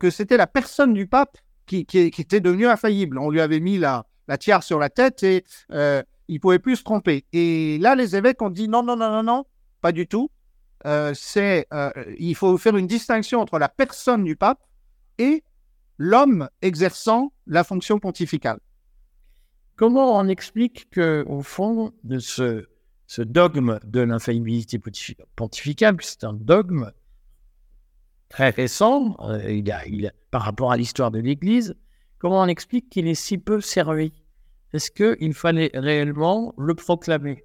que 0.00 0.10
c'était 0.10 0.36
la 0.36 0.48
personne 0.48 0.94
du 0.94 1.06
pape 1.06 1.38
qui, 1.66 1.86
était 1.92 2.40
devenue 2.40 2.66
infaillible. 2.66 3.18
On 3.18 3.30
lui 3.30 3.40
avait 3.40 3.60
mis 3.60 3.78
la, 3.78 4.04
tiare 4.40 4.64
sur 4.64 4.80
la 4.80 4.90
tête 4.90 5.22
et 5.22 5.44
il 6.26 6.40
pouvait 6.40 6.58
plus 6.58 6.76
se 6.76 6.82
tromper. 6.82 7.24
Et 7.32 7.78
là, 7.78 7.94
les 7.94 8.16
évêques 8.16 8.42
ont 8.42 8.50
dit 8.50 8.68
non, 8.68 8.82
non, 8.82 8.96
non, 8.96 9.10
non, 9.10 9.22
non, 9.22 9.44
pas 9.80 9.92
du 9.92 10.08
tout. 10.08 10.30
C'est 11.14 11.68
il 12.18 12.34
faut 12.34 12.58
faire 12.58 12.76
une 12.76 12.88
distinction 12.88 13.40
entre 13.40 13.60
la 13.60 13.68
personne 13.68 14.24
du 14.24 14.34
pape 14.34 14.60
et 15.18 15.44
l'homme 15.98 16.48
exerçant 16.62 17.32
la 17.46 17.64
fonction 17.64 17.98
pontificale. 17.98 18.60
Comment 19.76 20.16
on 20.16 20.28
explique 20.28 20.88
que, 20.90 21.24
au 21.28 21.42
fond, 21.42 21.92
de 22.02 22.18
ce, 22.18 22.66
ce 23.06 23.22
dogme 23.22 23.78
de 23.84 24.00
l'infaillibilité 24.00 24.80
pontificale, 25.36 25.96
c'est 26.00 26.24
un 26.24 26.32
dogme 26.32 26.92
très 28.28 28.50
récent, 28.50 29.16
euh, 29.20 29.50
il 29.50 29.74
il 29.86 30.12
par 30.30 30.42
rapport 30.42 30.72
à 30.72 30.76
l'histoire 30.76 31.10
de 31.10 31.18
l'Église, 31.18 31.74
comment 32.18 32.42
on 32.42 32.46
explique 32.46 32.90
qu'il 32.90 33.08
est 33.08 33.14
si 33.14 33.38
peu 33.38 33.60
servi? 33.60 34.12
Est-ce 34.72 34.90
qu'il 34.90 35.32
fallait 35.32 35.70
réellement 35.72 36.54
le 36.58 36.74
proclamer? 36.74 37.44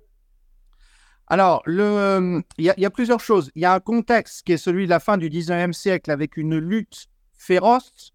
Alors, 1.27 1.63
euh, 1.69 2.41
il 2.57 2.65
y, 2.65 2.86
a 2.86 2.89
plusieurs 2.89 3.22
choses. 3.22 3.50
Il 3.55 3.62
y 3.62 3.65
a 3.65 3.74
un 3.74 3.79
contexte 3.79 4.45
qui 4.45 4.51
est 4.51 4.57
celui 4.57 4.86
de 4.86 4.89
la 4.89 5.00
fin 5.00 5.17
du 5.17 5.29
19e 5.29 5.72
siècle 5.72 6.12
avec 6.12 6.36
une 6.36 6.57
lutte 6.57 7.07
féroce, 7.33 8.12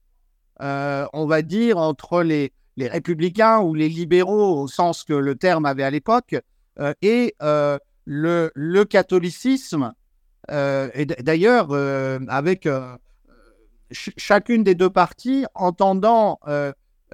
euh, 0.60 1.06
on 1.12 1.26
va 1.26 1.42
dire, 1.42 1.78
entre 1.78 2.22
les, 2.22 2.52
républicains 2.78 3.58
ou 3.60 3.74
les 3.74 3.88
libéraux, 3.88 4.62
au 4.62 4.68
sens 4.68 5.02
que 5.04 5.12
le 5.12 5.34
terme 5.34 5.64
avait 5.66 5.82
à 5.82 5.90
l'époque, 5.90 6.36
euh, 6.78 6.94
et 7.02 7.34
le, 7.40 8.84
catholicisme. 8.84 9.92
et 10.50 11.06
d'ailleurs, 11.06 11.72
avec 12.28 12.68
chacune 13.90 14.62
des 14.62 14.74
deux 14.74 14.90
parties 14.90 15.44
entendant 15.54 16.38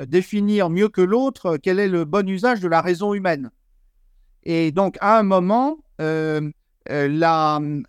définir 0.07 0.71
mieux 0.71 0.89
que 0.89 1.01
l'autre 1.01 1.57
quel 1.57 1.79
est 1.79 1.89
le 1.89 2.05
bon 2.05 2.29
usage 2.29 2.61
de 2.61 2.69
la 2.69 2.81
raison 2.81 3.15
humaine. 3.15 3.51
Et 4.45 4.73
donc, 4.73 4.97
à 5.01 5.19
un 5.19 5.23
moment, 5.23 5.79
euh, 6.01 6.51
euh, 6.91 7.83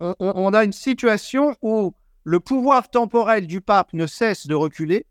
on, 0.00 0.54
a 0.54 0.64
une 0.64 0.72
situation 0.72 1.56
où 1.62 1.94
le 2.28 2.40
pouvoir 2.40 2.90
temporel 2.90 3.46
du 3.46 3.62
pape 3.62 3.94
ne 3.94 4.06
cesse 4.06 4.46
de 4.46 4.54
reculer. 4.54 5.06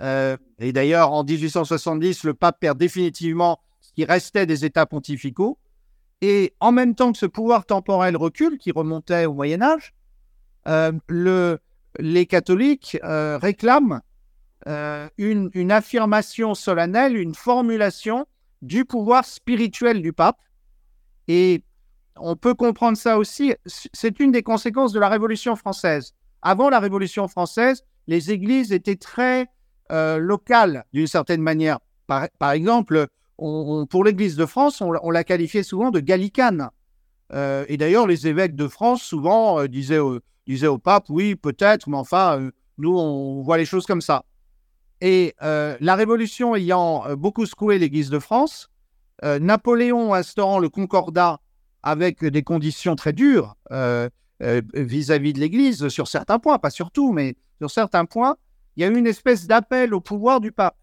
Euh, 0.00 0.36
et 0.60 0.72
d'ailleurs, 0.72 1.10
en 1.10 1.24
1870, 1.24 2.22
le 2.22 2.34
pape 2.34 2.60
perd 2.60 2.78
définitivement 2.78 3.60
ce 3.80 3.92
qui 3.92 4.04
restait 4.04 4.46
des 4.46 4.64
États 4.64 4.86
pontificaux. 4.86 5.58
Et 6.20 6.54
en 6.60 6.70
même 6.70 6.94
temps 6.94 7.10
que 7.10 7.18
ce 7.18 7.26
pouvoir 7.26 7.66
temporel 7.66 8.16
recule, 8.16 8.56
qui 8.58 8.70
remontait 8.70 9.26
au 9.26 9.34
Moyen 9.34 9.62
Âge, 9.62 9.92
le, 11.08 11.58
les 11.98 12.26
catholiques 12.26 12.96
réclament 13.02 14.00
une, 15.18 15.72
affirmation 15.72 16.54
solennelle, 16.54 17.16
une 17.16 17.34
formulation 17.34 18.26
du 18.62 18.84
pouvoir 18.84 19.24
spirituel 19.24 20.02
du 20.02 20.12
pape. 20.12 20.38
On 22.16 22.36
peut 22.36 22.54
comprendre 22.54 22.96
ça 22.96 23.18
aussi, 23.18 23.54
c'est 23.66 24.20
une 24.20 24.32
des 24.32 24.42
conséquences 24.42 24.92
de 24.92 25.00
la 25.00 25.08
Révolution 25.08 25.56
française. 25.56 26.14
Avant 26.42 26.70
la 26.70 26.80
Révolution 26.80 27.28
française, 27.28 27.84
les 28.06 28.30
églises 28.30 28.72
étaient 28.72 28.96
très 28.96 29.46
euh, 29.92 30.18
locales 30.18 30.84
d'une 30.92 31.06
certaine 31.06 31.42
manière. 31.42 31.78
Par, 32.06 32.52
exemple, 32.52 33.06
pour 33.36 34.04
l'Église 34.04 34.36
de 34.36 34.46
France, 34.46 34.80
on, 34.80 35.10
l'a 35.10 35.24
qualifiée 35.24 35.62
souvent 35.62 35.90
de 35.90 36.00
gallicane. 36.00 36.70
Euh, 37.32 37.64
et 37.68 37.76
d'ailleurs, 37.76 38.08
les 38.08 38.26
évêques 38.26 38.56
de 38.56 38.66
France 38.66 39.02
souvent 39.02 39.60
euh, 39.60 39.68
disaient, 39.68 40.00
disaient, 40.46 40.66
au 40.66 40.78
pape, 40.78 41.04
oui, 41.08 41.36
peut-être, 41.36 41.88
mais 41.88 41.96
enfin, 41.96 42.50
nous, 42.78 42.98
on 42.98 43.42
voit 43.42 43.58
les 43.58 43.64
choses 43.64 43.86
comme 43.86 44.00
ça. 44.00 44.24
Et 45.00 45.34
la 45.40 45.94
Révolution 45.94 46.54
ayant 46.54 47.04
beaucoup 47.16 47.46
secoué 47.46 47.78
l'Église 47.78 48.10
de 48.10 48.18
France, 48.18 48.68
Napoléon 49.22 50.12
instaurant 50.12 50.58
le 50.58 50.68
concordat 50.68 51.40
avec 51.82 52.24
des 52.24 52.42
conditions 52.42 52.96
très 52.96 53.12
dures 53.12 53.56
vis-à-vis 54.74 55.32
de 55.32 55.40
l'Église 55.40 55.88
sur 55.88 56.08
certains 56.08 56.38
points, 56.38 56.58
pas 56.58 56.70
sur 56.70 56.90
tout, 56.90 57.12
mais 57.12 57.36
sur 57.58 57.70
certains 57.70 58.04
points, 58.04 58.36
il 58.76 58.82
y 58.82 58.84
a 58.84 58.88
eu 58.88 58.96
une 58.96 59.06
espèce 59.06 59.46
d'appel 59.46 59.92
au 59.94 60.00
pouvoir 60.00 60.40
du 60.40 60.52
pape 60.52 60.76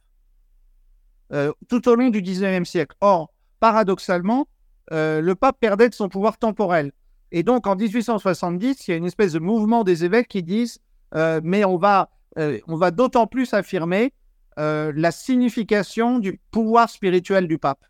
tout 1.67 1.89
au 1.89 1.95
long 1.95 2.09
du 2.09 2.21
XIXe 2.21 2.69
siècle. 2.69 2.95
Or, 3.01 3.31
paradoxalement, 3.59 4.47
le 4.91 5.33
pape 5.33 5.59
perdait 5.59 5.89
de 5.89 5.95
son 5.95 6.09
pouvoir 6.09 6.37
temporel. 6.37 6.91
Et 7.31 7.43
donc, 7.43 7.67
en 7.67 7.75
1870, 7.75 8.87
il 8.87 8.91
y 8.91 8.93
a 8.93 8.97
une 8.97 9.05
espèce 9.05 9.33
de 9.33 9.39
mouvement 9.39 9.83
des 9.83 10.05
évêques 10.05 10.27
qui 10.27 10.43
disent 10.43 10.79
mais 11.43 11.65
on 11.65 11.77
va 11.77 12.09
euh, 12.37 12.59
va 12.67 12.91
d'autant 12.91 13.27
plus 13.27 13.53
affirmer 13.53 14.13
euh, 14.59 14.91
la 14.95 15.11
signification 15.11 16.19
du 16.19 16.39
pouvoir 16.51 16.89
spirituel 16.89 17.47
du 17.47 17.57
pape. 17.57 17.83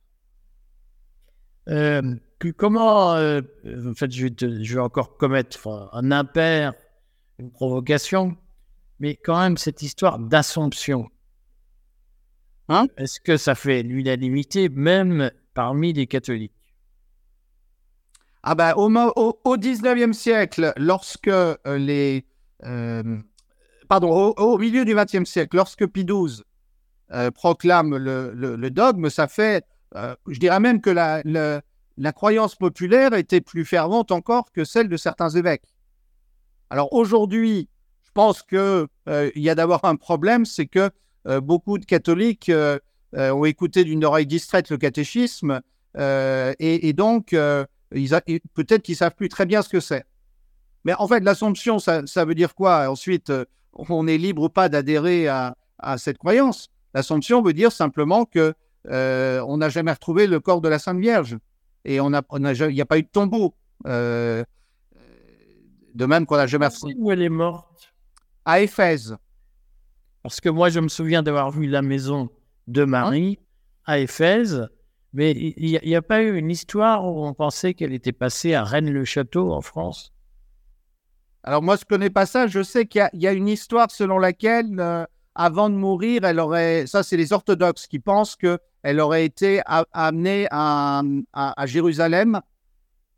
Euh, 2.45 2.51
comment, 2.55 3.13
en 3.13 3.93
fait, 3.95 4.11
je 4.11 4.27
vais, 4.27 4.79
encore 4.79 5.17
commettre 5.17 5.89
un 5.93 6.11
impair, 6.11 6.73
une 7.39 7.51
provocation, 7.51 8.35
mais 8.99 9.15
quand 9.15 9.39
même 9.39 9.57
cette 9.57 9.81
histoire 9.81 10.19
d'assomption. 10.19 11.09
Hein? 12.69 12.87
Est-ce 12.97 13.19
que 13.19 13.37
ça 13.37 13.55
fait 13.55 13.83
l'unanimité 13.83 14.69
même 14.69 15.31
parmi 15.53 15.93
les 15.93 16.07
catholiques? 16.07 16.53
Ah 18.43 18.55
ben, 18.55 18.73
au, 18.75 18.87
au, 19.43 19.57
19e 19.57 20.13
siècle, 20.13 20.73
lorsque 20.77 21.31
les, 21.65 22.25
pardon, 23.87 24.33
au, 24.37 24.57
milieu 24.57 24.85
du 24.85 24.95
XXe 24.95 25.29
siècle, 25.29 25.55
lorsque 25.55 25.85
Pie 25.87 26.05
XII 26.05 26.43
euh, 27.11 27.31
proclame 27.31 27.95
le, 27.95 28.69
dogme, 28.69 29.09
ça 29.09 29.27
fait, 29.27 29.65
euh, 29.95 30.15
je 30.27 30.39
dirais 30.39 30.59
même 30.59 30.81
que 30.81 30.89
la, 30.89 31.61
la, 31.97 32.11
croyance 32.11 32.55
populaire 32.55 33.13
était 33.13 33.41
plus 33.41 33.65
fervente 33.65 34.11
encore 34.11 34.51
que 34.51 34.63
celle 34.63 34.89
de 34.89 34.97
certains 34.97 35.29
évêques. 35.29 35.75
Alors 36.69 36.93
aujourd'hui, 36.93 37.69
je 38.03 38.11
pense 38.13 38.41
qu'il 38.43 38.57
euh, 38.57 39.31
y 39.35 39.49
a 39.49 39.55
d'abord 39.55 39.85
un 39.85 39.95
problème, 39.95 40.45
c'est 40.45 40.67
que 40.67 40.89
beaucoup 41.41 41.77
de 41.77 41.83
catholiques 41.83 42.49
ont 43.13 43.45
écouté 43.45 43.83
d'une 43.83 44.05
oreille 44.05 44.27
distraite 44.27 44.69
le 44.69 44.77
catéchisme 44.77 45.59
et, 45.97 46.93
donc 46.93 47.35
peut-être 47.91 48.81
qu'ils 48.81 48.95
savent 48.95 49.15
plus 49.15 49.27
très 49.27 49.45
bien 49.45 49.61
ce 49.61 49.67
que 49.67 49.81
c'est. 49.81 50.05
Mais 50.85 50.93
en 50.93 51.07
fait, 51.07 51.19
l'Assomption, 51.19 51.79
ça, 51.79 52.25
veut 52.25 52.35
dire 52.35 52.55
quoi? 52.55 52.89
Ensuite, 52.89 53.29
on 53.73 54.07
est 54.07 54.17
libre 54.17 54.43
ou 54.43 54.49
pas 54.49 54.69
d'adhérer 54.69 55.27
à, 55.27 55.55
cette 55.97 56.17
croyance? 56.17 56.69
L'Assomption 56.93 57.41
veut 57.41 57.53
dire 57.53 57.71
simplement 57.71 58.25
que 58.25 58.53
euh, 58.89 59.43
on 59.47 59.57
n'a 59.57 59.69
jamais 59.69 59.91
retrouvé 59.91 60.27
le 60.27 60.39
corps 60.39 60.61
de 60.61 60.69
la 60.69 60.79
Sainte 60.79 60.99
Vierge 60.99 61.37
et 61.87 62.01
on 62.01 62.11
il 62.11 62.73
n'y 62.73 62.81
a 62.81 62.85
pas 62.85 62.99
eu 62.99 63.03
de 63.03 63.07
tombeau. 63.07 63.55
Euh, 63.85 64.43
de 65.95 66.05
même 66.05 66.25
qu'on 66.25 66.35
n'a 66.35 66.45
jamais 66.45 66.67
retrouvé. 66.67 66.93
Où 66.97 67.11
elle 67.11 67.21
est 67.21 67.29
morte 67.29 67.93
À 68.45 68.59
Éphèse. 68.59 69.15
Parce 70.21 70.41
que 70.41 70.49
moi, 70.49 70.69
je 70.69 70.81
me 70.81 70.89
souviens 70.89 71.23
d'avoir 71.23 71.49
vu 71.49 71.65
la 71.65 71.81
maison 71.81 72.29
de 72.67 72.83
Marie 72.83 73.39
à 73.85 73.99
Éphèse, 73.99 74.67
mais 75.13 75.31
il 75.31 75.79
n'y 75.83 75.95
a, 75.95 76.01
pas 76.01 76.21
eu 76.21 76.37
une 76.37 76.51
histoire 76.51 77.05
où 77.05 77.25
on 77.25 77.33
pensait 77.33 77.73
qu'elle 77.73 77.93
était 77.93 78.11
passée 78.11 78.53
à 78.53 78.65
Rennes-le-Château 78.65 79.53
en 79.53 79.61
France? 79.61 80.13
Alors 81.43 81.63
moi, 81.63 81.77
je 81.77 81.83
ne 81.83 81.87
connais 81.87 82.09
pas 82.09 82.25
ça. 82.25 82.47
Je 82.47 82.61
sais 82.61 82.85
qu'il 82.85 83.09
y, 83.13 83.27
a 83.27 83.31
une 83.31 83.47
histoire 83.47 83.89
selon 83.89 84.19
laquelle, 84.19 84.79
euh, 84.79 85.05
avant 85.37 85.69
de 85.69 85.75
mourir, 85.75 86.25
elle 86.25 86.39
aurait... 86.39 86.87
Ça, 86.87 87.03
c'est 87.03 87.15
les 87.15 87.31
orthodoxes 87.31 87.85
qui 87.87 87.99
pensent 87.99 88.35
qu'elle 88.35 88.99
aurait 88.99 89.23
été 89.23 89.61
amenée 89.93 90.47
à, 90.51 91.03
Jérusalem. 91.65 92.41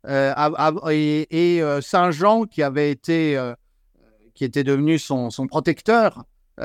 Euh, 0.06 0.32
et, 0.90 1.62
euh, 1.62 1.80
Saint 1.80 2.10
Jean, 2.10 2.44
qui 2.44 2.62
avait 2.62 2.90
été... 2.90 3.40
qui 4.34 4.44
était 4.44 4.64
devenu 4.64 4.98
son, 4.98 5.30
protecteur, 5.48 6.24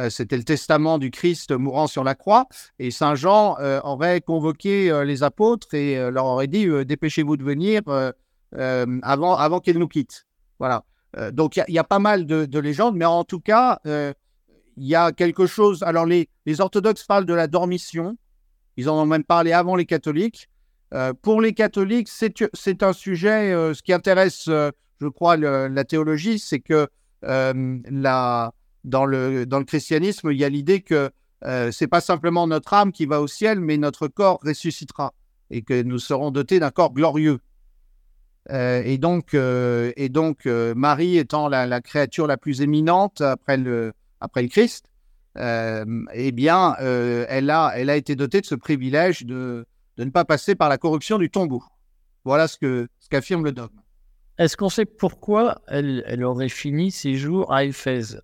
c'était 0.09 0.35
le 0.35 0.43
testament 0.43 0.97
du 0.97 1.09
Christ 1.09 1.51
mourant 1.51 1.87
sur 1.87 2.03
la 2.03 2.15
croix. 2.15 2.47
Et 2.77 2.91
Saint 2.91 3.15
Jean 3.15 3.55
aurait 3.83 4.19
convoqué 4.19 5.03
les 5.05 5.23
apôtres 5.23 5.73
et 5.73 5.95
leur 6.11 6.25
aurait 6.25 6.47
dit 6.47 6.67
dépêchez-vous 6.85 7.37
de 7.37 7.43
venir 7.43 7.81
avant, 8.51 9.35
avant 9.35 9.59
qu'ils 9.61 9.79
nous 9.79 9.87
quittent. 9.87 10.25
Voilà. 10.59 10.83
donc 11.31 11.55
il 11.55 11.73
y, 11.73 11.79
a 11.79 11.83
pas 11.85 11.99
mal 11.99 12.25
de, 12.25 12.59
légendes, 12.59 12.97
mais 12.97 13.05
en 13.05 13.23
tout 13.23 13.39
cas, 13.39 13.79
il 14.77 14.87
y 14.87 14.95
a 14.95 15.11
quelque 15.11 15.45
chose. 15.47 15.83
Alors 15.83 16.05
les, 16.05 16.27
orthodoxes 16.59 17.03
parlent 17.03 17.25
de 17.25 17.33
la 17.33 17.47
dormition. 17.47 18.17
Ils 18.77 18.89
en 18.89 19.01
ont 19.01 19.05
même 19.05 19.23
parlé 19.23 19.51
avant 19.51 19.75
les 19.75 19.85
catholiques. 19.85 20.49
pour 21.21 21.41
les 21.41 21.53
catholiques, 21.53 22.09
c'est 22.09 22.83
un 22.83 22.93
sujet, 22.93 23.51
ce 23.73 23.81
qui 23.81 23.93
intéresse, 23.93 24.45
je 24.45 25.07
crois, 25.07 25.37
la 25.37 25.83
théologie, 25.85 26.39
c'est 26.39 26.59
que 26.59 26.87
dans 27.21 29.05
le, 29.05 29.63
christianisme, 29.63 30.31
il 30.31 30.37
y 30.37 30.43
a 30.43 30.49
l'idée 30.49 30.81
que 30.81 31.09
euh, 31.43 31.71
c'est 31.71 31.87
pas 31.87 32.01
simplement 32.01 32.47
notre 32.47 32.73
âme 32.73 32.91
qui 32.91 33.05
va 33.05 33.21
au 33.21 33.27
ciel, 33.27 33.59
mais 33.59 33.77
notre 33.77 34.07
corps 34.07 34.39
ressuscitera 34.43 35.13
et 35.51 35.61
que 35.61 35.83
nous 35.83 35.99
serons 35.99 36.31
dotés 36.31 36.59
d'un 36.59 36.71
corps 36.71 36.93
glorieux. 36.93 37.39
Euh, 38.51 38.83
euh, 39.33 39.91
et 39.95 40.09
donc 40.09 40.45
Marie 40.45 41.17
étant 41.17 41.49
la, 41.49 41.81
créature 41.81 42.27
la 42.27 42.37
plus 42.37 42.61
éminente 42.61 43.21
après 43.21 43.57
le, 43.57 43.93
après 44.19 44.41
le 44.41 44.47
Christ, 44.47 44.87
eh 45.37 46.31
bien, 46.31 46.75
elle, 46.75 47.49
a, 47.49 47.73
elle 47.75 47.89
a 47.89 47.95
été 47.97 48.15
dotée 48.15 48.41
de 48.41 48.45
ce 48.45 48.55
privilège 48.55 49.25
de, 49.25 49.65
de 49.97 50.03
ne 50.03 50.09
pas 50.09 50.25
passer 50.25 50.55
par 50.55 50.69
la 50.69 50.77
corruption 50.77 51.17
du 51.17 51.29
tombeau. 51.29 51.63
Voilà 52.23 52.47
ce 52.47 52.57
que 52.57 52.87
ce 52.99 53.09
qu'affirme 53.09 53.43
le 53.43 53.51
dogme. 53.51 53.79
Est-ce 54.37 54.57
qu'on 54.57 54.69
sait 54.69 54.85
pourquoi 54.85 55.61
elle, 55.67 56.03
elle 56.07 56.23
aurait 56.23 56.49
fini 56.49 56.91
ses 56.91 57.15
jours 57.15 57.53
à 57.53 57.63
Éphèse 57.63 58.21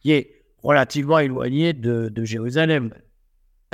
qui 0.00 0.12
est 0.12 0.44
relativement 0.62 1.18
éloigné 1.18 1.72
de, 1.72 2.24
Jérusalem? 2.24 2.92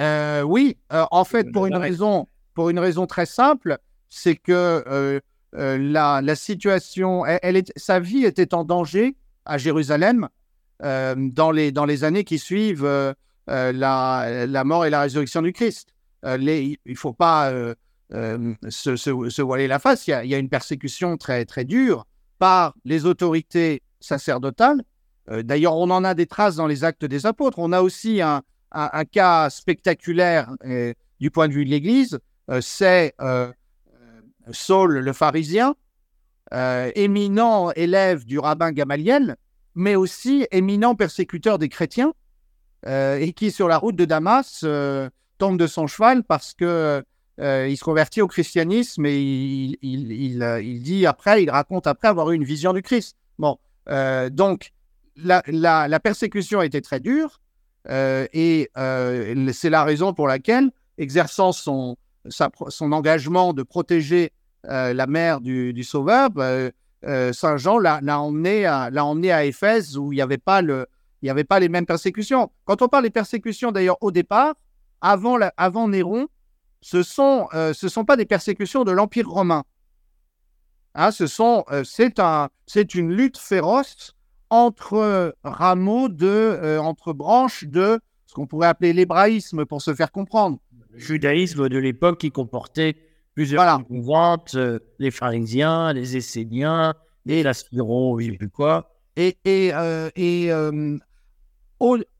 Euh, 0.00 0.42
oui, 0.42 0.76
euh, 0.92 1.04
en 1.10 1.24
fait, 1.24 1.50
pour 1.52 1.66
une, 1.66 1.76
raison, 1.76 2.28
pour 2.52 2.68
une 2.68 2.78
raison 2.78 3.06
très 3.06 3.26
simple, 3.26 3.78
c'est 4.10 4.36
que 4.36 4.84
euh, 4.86 5.20
la, 5.52 6.20
la, 6.20 6.34
situation, 6.34 7.24
elle, 7.24 7.56
est, 7.56 7.72
sa 7.76 8.00
vie 8.00 8.24
était 8.24 8.52
en 8.54 8.64
danger 8.64 9.16
à 9.46 9.56
Jérusalem 9.56 10.28
dans, 10.84 11.50
les, 11.50 11.72
dans 11.72 11.86
les 11.86 12.04
années 12.04 12.24
qui 12.24 12.38
suivent 12.38 13.14
la, 13.46 14.46
la, 14.46 14.64
mort 14.64 14.84
et 14.84 14.90
la 14.90 15.00
résurrection 15.00 15.42
du 15.42 15.52
Christ. 15.52 15.88
Il 16.24 16.76
ne 16.86 16.94
faut 16.94 17.14
pas 17.14 17.50
se, 18.10 19.40
voiler 19.40 19.66
la 19.66 19.78
face. 19.78 20.06
Il 20.06 20.10
y, 20.26 20.34
a, 20.34 20.38
une 20.38 20.50
persécution 20.50 21.16
très, 21.16 21.44
très 21.46 21.64
dure 21.64 22.06
par 22.38 22.74
les 22.84 23.06
autorités 23.06 23.82
sacerdotales 24.00 24.82
euh, 25.30 25.42
d'ailleurs, 25.42 25.76
on 25.76 25.90
en 25.90 26.04
a 26.04 26.14
des 26.14 26.26
traces 26.26 26.56
dans 26.56 26.66
les 26.66 26.84
actes 26.84 27.04
des 27.04 27.26
apôtres. 27.26 27.58
On 27.58 27.72
a 27.72 27.80
aussi 27.80 28.20
un, 28.20 28.42
cas 29.12 29.50
spectaculaire 29.50 30.50
euh, 30.64 30.92
du 31.20 31.30
point 31.30 31.48
de 31.48 31.52
vue 31.52 31.64
de 31.64 31.70
l'Église. 31.70 32.18
Euh, 32.50 32.60
c'est 32.60 33.14
Saul 34.50 34.98
le 34.98 35.12
pharisien, 35.14 35.74
éminent 36.52 37.70
élève 37.72 38.26
du 38.26 38.38
rabbin 38.38 38.72
Gamaliel, 38.72 39.36
mais 39.74 39.96
aussi 39.96 40.46
éminent 40.50 40.94
persécuteur 40.94 41.58
des 41.58 41.68
chrétiens, 41.68 42.12
et 42.86 43.32
qui, 43.34 43.50
sur 43.50 43.66
la 43.66 43.78
route 43.78 43.96
de 43.96 44.04
Damas, 44.04 44.64
tombe 45.38 45.58
de 45.58 45.66
son 45.66 45.86
cheval 45.86 46.22
parce 46.22 46.52
que 46.52 47.02
il 47.38 47.76
se 47.76 47.82
convertit 47.82 48.20
au 48.20 48.28
christianisme 48.28 49.06
et 49.06 49.18
il, 49.80 50.82
dit 50.82 51.06
après, 51.06 51.42
il 51.42 51.50
raconte 51.50 51.86
après 51.86 52.08
avoir 52.08 52.30
eu 52.30 52.34
une 52.34 52.44
vision 52.44 52.74
du 52.74 52.82
Christ. 52.82 53.16
Bon, 53.38 53.58
donc 54.30 54.74
la, 55.16 56.00
persécution 56.00 56.60
a 56.60 56.66
été 56.66 56.80
très 56.80 57.00
dure 57.00 57.40
euh, 57.88 58.26
et 58.32 58.70
euh, 58.78 59.52
c'est 59.52 59.70
la 59.70 59.84
raison 59.84 60.14
pour 60.14 60.26
laquelle, 60.26 60.70
exerçant 60.98 61.52
son, 61.52 61.96
son 62.28 62.92
engagement 62.92 63.52
de 63.52 63.62
protéger 63.62 64.32
euh, 64.66 64.94
la 64.94 65.06
mère 65.06 65.40
du, 65.40 65.84
Sauveur, 65.84 66.30
bah, 67.06 67.32
Saint 67.32 67.56
Jean 67.56 67.78
l'a 67.78 68.20
emmené, 68.20 68.66
à, 68.66 68.90
emmené 69.04 69.32
à 69.32 69.44
Éphèse 69.44 69.96
où 69.96 70.12
il 70.12 70.16
n'y 70.16 70.22
avait, 70.22 70.38
pas 70.38 70.62
le, 70.62 70.86
avait 71.28 71.44
pas 71.44 71.60
les 71.60 71.68
mêmes 71.68 71.86
persécutions. 71.86 72.50
Quand 72.64 72.82
on 72.82 72.88
parle 72.88 73.04
des 73.04 73.10
persécutions, 73.10 73.72
d'ailleurs, 73.72 73.98
au 74.00 74.10
départ, 74.10 74.54
avant, 75.00 75.38
avant 75.56 75.88
Néron, 75.88 76.28
ce 76.80 76.98
ne 76.98 77.02
sont, 77.02 77.48
ce 77.52 77.88
sont 77.88 78.04
pas 78.04 78.16
des 78.16 78.26
persécutions 78.26 78.84
de 78.84 78.92
l'Empire 78.92 79.28
romain. 79.28 79.64
Hein, 80.94 81.10
ce 81.10 81.26
sont, 81.26 81.64
c'est 81.82 82.18
un, 82.18 82.48
une 82.94 83.12
lutte 83.12 83.38
féroce 83.38 84.14
entre 84.50 85.34
rameaux 85.42 86.08
de, 86.08 86.26
euh, 86.26 86.78
entre 86.80 87.12
branches 87.12 87.64
de 87.64 87.98
ce 88.26 88.34
qu'on 88.34 88.46
pourrait 88.46 88.68
appeler 88.68 88.92
l'hébraïsme 88.92 89.64
pour 89.64 89.82
se 89.82 89.92
faire 89.94 90.12
comprendre. 90.12 90.58
Le 90.92 90.98
judaïsme 90.98 91.68
de 91.68 91.78
l'époque 91.78 92.18
qui 92.18 92.30
comportait 92.30 92.96
plusieurs 93.34 93.62
voilà. 93.62 94.40
Euh, 94.54 94.78
les 94.98 95.10
pharisiens, 95.10 95.92
les 95.92 96.16
esséniens, 96.16 96.94
les 97.26 97.42
laspirons, 97.42 98.18
je 98.18 98.32
sais 98.32 98.48
quoi. 98.52 98.90
Et, 99.16 99.36
et, 99.44 99.70
euh, 99.74 100.10
et 100.16 100.50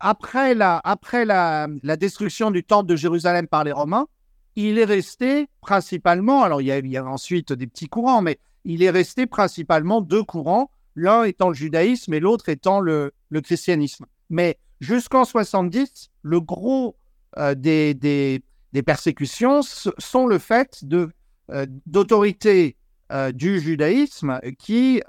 après, 0.01 0.55
la, 0.55 0.81
après 0.85 1.25
la, 1.25 1.69
la, 1.83 1.97
destruction 1.97 2.51
du 2.51 2.63
temple 2.63 2.89
de 2.89 2.97
Jérusalem 2.97 3.49
par 3.49 3.65
les 3.65 3.73
Romains, 3.73 4.07
il 4.57 4.79
est 4.79 4.85
resté 4.85 5.49
principalement, 5.61 6.43
alors 6.43 6.61
il 6.61 6.67
y, 6.67 6.73
a, 6.73 6.79
il 6.79 6.87
y 6.87 6.97
a 6.97 7.05
ensuite 7.05 7.53
des 7.53 7.67
petits 7.67 7.89
courants, 7.89 8.23
mais 8.23 8.39
il 8.65 8.83
est 8.83 8.91
resté 8.91 9.27
principalement 9.27 10.01
deux 10.01 10.23
courants 10.23 10.71
l'un 10.97 11.25
étant 11.25 11.49
le 11.49 11.55
judaïsme 11.55 12.15
et 12.15 12.21
l'autre 12.21 12.49
étant 12.49 12.81
le, 12.81 13.13
christianisme. 13.43 14.07
Mais 14.31 14.59
jusqu'en 14.81 15.25
70, 15.25 16.11
le 16.23 16.41
gros 16.41 16.97
euh, 17.37 17.55
des, 17.55 18.43
des, 18.75 18.83
persécutions 18.83 19.61
sont 19.63 20.27
le 20.27 20.39
fait 20.39 20.85
de, 20.85 21.11
euh, 21.51 21.67
d'autorités 21.87 22.77
euh, 23.13 23.33
du 23.33 23.61
judaïsme 23.61 24.41
qui 24.59 25.01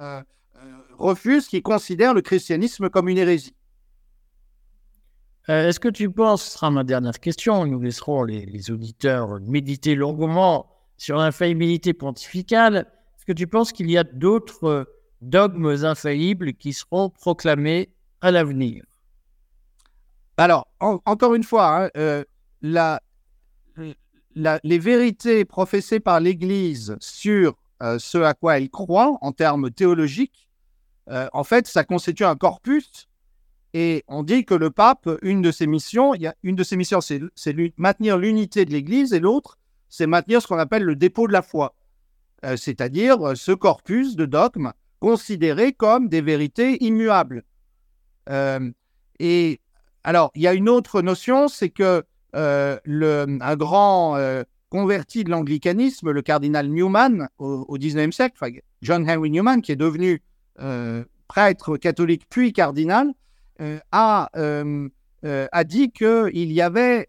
refusent, 0.97 1.47
qui 1.47 1.61
considèrent 1.61 2.13
le 2.13 2.21
christianisme 2.21 2.89
comme 2.89 3.09
une 3.09 3.17
hérésie. 3.17 3.55
Est-ce 5.47 5.79
que 5.79 5.89
tu 5.89 6.09
penses, 6.09 6.43
ce 6.43 6.51
sera 6.51 6.71
ma 6.71 6.83
dernière 6.83 7.19
question, 7.19 7.65
nous 7.65 7.79
laisserons 7.79 8.23
les, 8.23 8.45
les 8.45 8.71
auditeurs 8.71 9.39
méditer 9.41 9.93
longuement 9.93 10.71
sur 10.97 11.17
l'infaillibilité 11.17 11.93
pontificale, 11.93 12.87
est-ce 13.25 13.33
que 13.33 13.33
tu 13.33 13.47
penses 13.47 13.71
qu'il 13.71 13.89
y 13.89 13.97
a 13.97 14.03
d'autres 14.03 14.87
dogmes 15.21 15.83
infaillibles 15.83 16.53
qui 16.53 16.73
seront 16.73 17.09
proclamés 17.09 17.89
à 18.21 18.29
l'avenir? 18.29 18.83
Alors, 20.37 20.67
encore 20.79 21.33
une 21.33 21.43
fois, 21.43 21.85
hein, 21.85 21.89
euh, 21.97 22.23
les 24.35 24.79
vérités 24.79 25.45
professées 25.45 25.99
par 25.99 26.19
l'Église 26.19 26.95
sur 26.99 27.55
euh, 27.81 27.99
ce 27.99 28.17
à 28.17 28.33
quoi 28.33 28.57
elle 28.57 28.69
croit 28.69 29.17
en 29.21 29.31
termes 29.31 29.71
théologiques, 29.71 30.49
euh, 31.09 31.27
en 31.33 31.43
fait, 31.43 31.67
ça 31.67 31.83
constitue 31.83 32.25
un 32.25 32.35
corpus. 32.35 33.07
Et 33.73 34.03
on 34.07 34.23
dit 34.23 34.45
que 34.45 34.53
le 34.53 34.71
pape, 34.71 35.09
une 35.21 35.41
de 35.41 35.51
ses 35.51 35.67
missions, 35.67 36.15
y 36.15 36.27
a 36.27 36.35
une 36.43 36.55
de 36.55 36.63
ses 36.63 36.77
missions, 36.77 37.01
c'est 37.01 37.21
maintenir 37.77 38.17
l'unité 38.17 38.63
de 38.63 38.71
l'Église, 38.71 39.11
et 39.11 39.19
l'autre, 39.19 39.57
c'est 39.89 40.07
maintenir 40.07 40.41
ce 40.41 40.47
qu'on 40.47 40.57
appelle 40.57 40.83
le 40.83 40.95
dépôt 40.95 41.27
de 41.27 41.33
la 41.33 41.41
foi, 41.41 41.75
c'est-à-dire 42.55 43.35
ce 43.35 43.51
corpus 43.51 44.15
de 44.15 44.25
dogmes 44.25 44.71
considérés 44.99 45.73
comme 45.73 46.09
des 46.09 46.21
vérités 46.21 46.83
immuables. 46.83 47.43
Euh, 48.29 48.71
et 49.19 49.61
alors, 50.03 50.31
il 50.35 50.41
y 50.41 50.47
a 50.47 50.53
une 50.53 50.69
autre 50.69 51.01
notion, 51.01 51.47
c'est 51.47 51.69
que 51.69 51.83
euh, 51.83 52.01
le, 52.35 53.37
un 53.41 53.55
grand 53.55 54.17
euh, 54.17 54.43
converti 54.69 55.23
de 55.23 55.29
l'anglicanisme, 55.29 56.11
le 56.11 56.21
cardinal 56.21 56.69
Newman, 56.69 57.29
au, 57.37 57.77
XIXe 57.77 58.15
siècle, 58.15 58.37
John 58.81 59.09
Henry 59.09 59.31
Newman, 59.31 59.61
qui 59.61 59.71
est 59.71 59.77
devenu 59.77 60.21
prêtre 61.27 61.77
catholique 61.77 62.23
puis 62.29 62.53
cardinal, 62.53 63.13
a, 63.91 64.29
dit 65.65 65.91
qu'il 65.91 66.51
y 66.51 66.61
avait, 66.61 67.07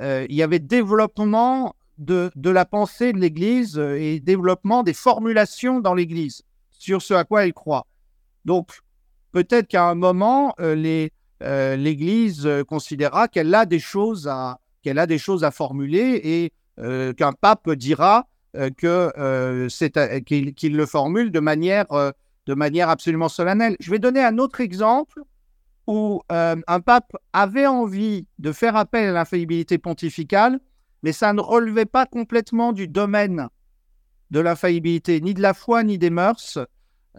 y 0.00 0.42
avait 0.42 0.58
développement 0.58 1.74
de, 1.98 2.30
de 2.34 2.50
la 2.50 2.64
pensée 2.64 3.12
de 3.12 3.18
l'Église 3.18 3.78
et 3.78 4.20
développement 4.20 4.82
des 4.82 4.94
formulations 4.94 5.80
dans 5.80 5.94
l'Église 5.94 6.42
sur 6.70 7.00
ce 7.00 7.14
à 7.14 7.24
quoi 7.24 7.46
elle 7.46 7.54
croit. 7.54 7.86
Donc, 8.44 8.80
peut-être 9.32 9.68
qu'à 9.68 9.88
un 9.88 9.94
moment, 9.94 10.54
euh, 10.60 11.08
euh, 11.42 11.76
l'Église 11.76 12.46
euh, 12.46 12.64
considérera 12.64 13.28
qu'elle 13.28 13.54
a 13.54 13.66
des 13.66 13.78
choses 13.78 14.28
à 14.28 14.58
choses 15.18 15.44
à 15.44 15.50
formuler 15.50 16.20
et 16.22 16.52
qu'un 17.16 17.32
pape 17.32 17.70
dira 17.70 18.26
qu'il 18.52 18.92
le 20.76 20.86
formule 20.86 21.30
de 21.32 21.40
manière 21.40 21.86
de 22.44 22.54
manière 22.54 22.90
absolument 22.90 23.30
solennelle. 23.30 23.76
Je 23.80 23.90
vais 23.90 23.98
donner 23.98 24.22
un 24.22 24.36
autre 24.36 24.60
exemple 24.60 25.22
où 25.86 26.20
un 26.28 26.80
pape 26.80 27.12
avait 27.32 27.66
envie 27.66 28.26
de 28.38 28.52
faire 28.52 28.76
appel 28.76 29.08
à 29.08 29.12
l'infaillibilité 29.12 29.78
pontificale, 29.78 30.60
mais 31.02 31.12
ça 31.12 31.32
ne 31.32 31.40
relevait 31.40 31.86
pas 31.86 32.04
complètement 32.04 32.72
du 32.72 32.86
domaine 32.86 33.48
de 34.30 34.40
l'infaillibilité, 34.40 35.20
ni 35.20 35.32
de 35.32 35.40
la 35.40 35.54
foi, 35.54 35.82
ni 35.82 35.96
des 35.96 36.10
mœurs, 36.10 36.58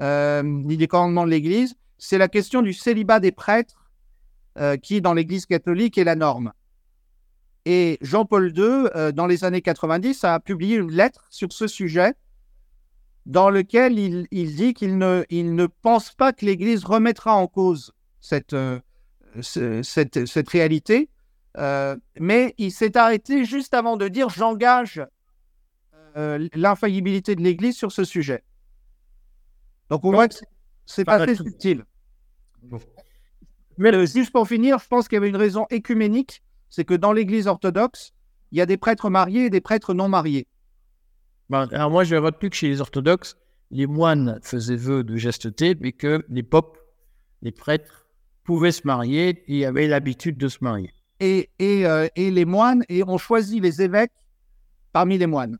euh, 0.01 0.43
ni 0.43 0.75
des 0.75 0.88
commandements 0.88 1.25
de 1.25 1.32
l'Église, 1.32 1.75
c'est 1.97 2.17
la 2.17 2.28
question 2.28 2.62
du 2.62 2.73
célibat 2.73 3.21
des 3.21 3.32
prêtres 3.32 3.85
euh, 4.58 4.78
qui, 4.78 5.02
dans 5.02 5.13
l'Église 5.13 5.46
catholique, 5.46 5.98
est 5.98 6.04
la 6.04 6.15
norme. 6.15 6.54
Et 7.65 7.98
Jean-Paul 8.02 8.54
II, 8.56 8.89
euh, 8.96 9.12
dans 9.12 9.28
les 9.28 9.44
années 9.44 9.62
90, 9.62 10.24
a 10.24 10.39
publié 10.39 10.78
une 10.78 10.91
lettre 10.91 11.26
sur 11.30 11.52
ce 11.52 11.68
sujet 11.68 12.13
dans 13.26 13.50
lequel 13.50 13.98
il, 13.98 14.56
dit 14.56 14.74
qu'il 14.74 14.98
ne, 14.98 15.26
il 15.30 15.56
ne 15.56 15.65
pense 15.65 16.13
pas 16.13 16.32
que 16.32 16.46
l'Église 16.46 16.86
remettra 16.86 17.36
en 17.36 17.48
cause 17.48 17.91
cette, 18.22 18.54
euh, 18.54 18.80
cette, 19.41 20.26
cette, 20.26 20.50
réalité, 20.50 21.10
mais 22.20 22.54
il 22.58 22.72
s'est 22.72 22.96
arrêté 22.96 23.46
juste 23.46 23.74
avant 23.74 23.98
de 23.98 24.08
dire 24.08 24.30
j'engage 24.30 25.02
l'infaillibilité 26.15 27.36
de 27.36 27.41
l'Église 27.41 27.76
sur 27.76 27.91
ce 27.91 28.04
sujet. 28.04 28.44
Donc 29.89 30.06
on 30.06 30.12
voit 30.12 30.28
que 30.28 30.36
c'est 30.86 31.04
pas 31.04 31.18
très 31.18 31.36
subtil. 31.36 31.84
Mais 33.78 34.06
juste 34.06 34.32
pour 34.32 34.48
finir, 34.48 34.80
je 34.80 34.88
pense 34.88 35.08
qu'il 35.08 35.16
y 35.16 35.18
avait 35.18 35.30
une 35.30 35.36
raison 35.36 35.66
écuménique, 35.70 36.42
c'est 36.70 36.86
que 36.86 36.94
dans 36.94 37.14
l'Église 37.14 37.48
orthodoxe, 37.48 38.14
il 38.52 38.58
y 38.58 38.62
a 38.62 38.66
des 38.66 38.78
prêtres 38.78 39.10
mariés 39.10 39.46
et 39.46 39.50
des 39.50 39.62
prêtres 39.62 39.94
non 39.94 40.08
mariés. 40.08 40.48
Ben, 41.50 41.68
alors 41.72 41.92
moi, 41.92 42.04
je 42.04 42.16
retenu 42.16 42.50
que 42.50 42.56
chez 42.56 42.70
les 42.70 42.82
orthodoxes, 42.82 43.36
les 43.72 43.88
moines 43.88 44.40
faisaient 44.42 44.76
vœu 44.76 45.04
de 45.04 45.18
chasteté, 45.18 45.76
mais 45.80 45.92
que 45.92 46.26
les 46.30 46.44
popes, 46.44 46.78
les 47.42 47.52
prêtres, 47.52 48.08
pouvaient 48.44 48.72
se 48.72 48.86
marier 48.86 49.44
et 49.48 49.66
avaient 49.66 49.88
l'habitude 49.88 50.38
de 50.38 50.48
se 50.48 50.60
marier. 50.62 50.94
Et, 51.20 51.50
et, 51.60 51.86
euh, 51.86 52.08
et 52.16 52.32
les 52.32 52.46
moines, 52.46 52.84
et 52.90 53.04
on 53.04 53.18
choisit 53.18 53.62
les 53.62 53.82
évêques 53.82 54.12
parmi 54.92 55.18
les 55.18 55.28
moines. 55.28 55.58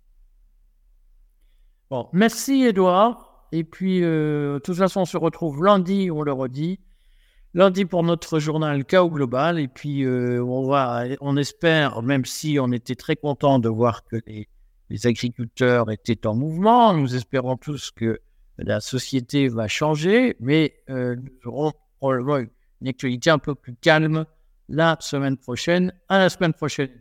Bon, 1.90 2.08
merci 2.14 2.64
Edouard. 2.64 3.48
Et 3.52 3.64
puis, 3.64 4.04
euh, 4.04 4.56
de 4.56 4.60
toute 4.60 4.76
façon, 4.76 5.02
on 5.02 5.06
se 5.06 5.18
retrouve 5.18 5.64
lundi, 5.64 6.10
on 6.12 6.24
le 6.24 6.34
redit, 6.34 6.80
lundi 7.56 7.86
pour 7.86 8.04
notre 8.04 8.38
journal 8.38 8.86
Chaos 8.86 9.10
Global. 9.10 9.60
Et 9.60 9.68
puis, 9.68 10.04
euh, 10.04 10.44
on, 10.44 10.68
va, 10.68 11.06
on 11.22 11.38
espère, 11.38 12.04
même 12.04 12.26
si 12.26 12.60
on 12.60 12.72
était 12.72 12.96
très 12.96 13.16
content 13.16 13.58
de 13.58 13.70
voir 13.70 14.04
que 14.04 14.18
les, 14.28 14.48
agriculteurs 15.04 15.90
étaient 15.90 16.28
en 16.28 16.36
mouvement, 16.36 16.94
nous 16.94 17.16
espérons 17.16 17.58
tous 17.58 17.90
que 17.92 18.20
la 18.58 18.80
société 18.80 19.48
va 19.48 19.68
changer, 19.68 20.36
mais 20.40 20.76
euh, 20.90 21.16
nous 21.16 21.50
aurons 21.52 21.74
probablement 22.00 22.38
une 22.82 22.88
actualité 22.88 23.32
un 23.32 23.40
peu 23.40 23.56
plus 23.56 23.76
calme 23.76 24.26
la 24.70 24.96
semaine 25.00 25.38
prochaine. 25.38 25.92
À 26.08 26.20
la 26.20 26.30
semaine 26.30 26.54
prochaine. 26.54 26.92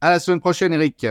À 0.00 0.10
la 0.10 0.20
semaine 0.20 0.40
prochaine, 0.40 0.72
Eric. 0.72 1.06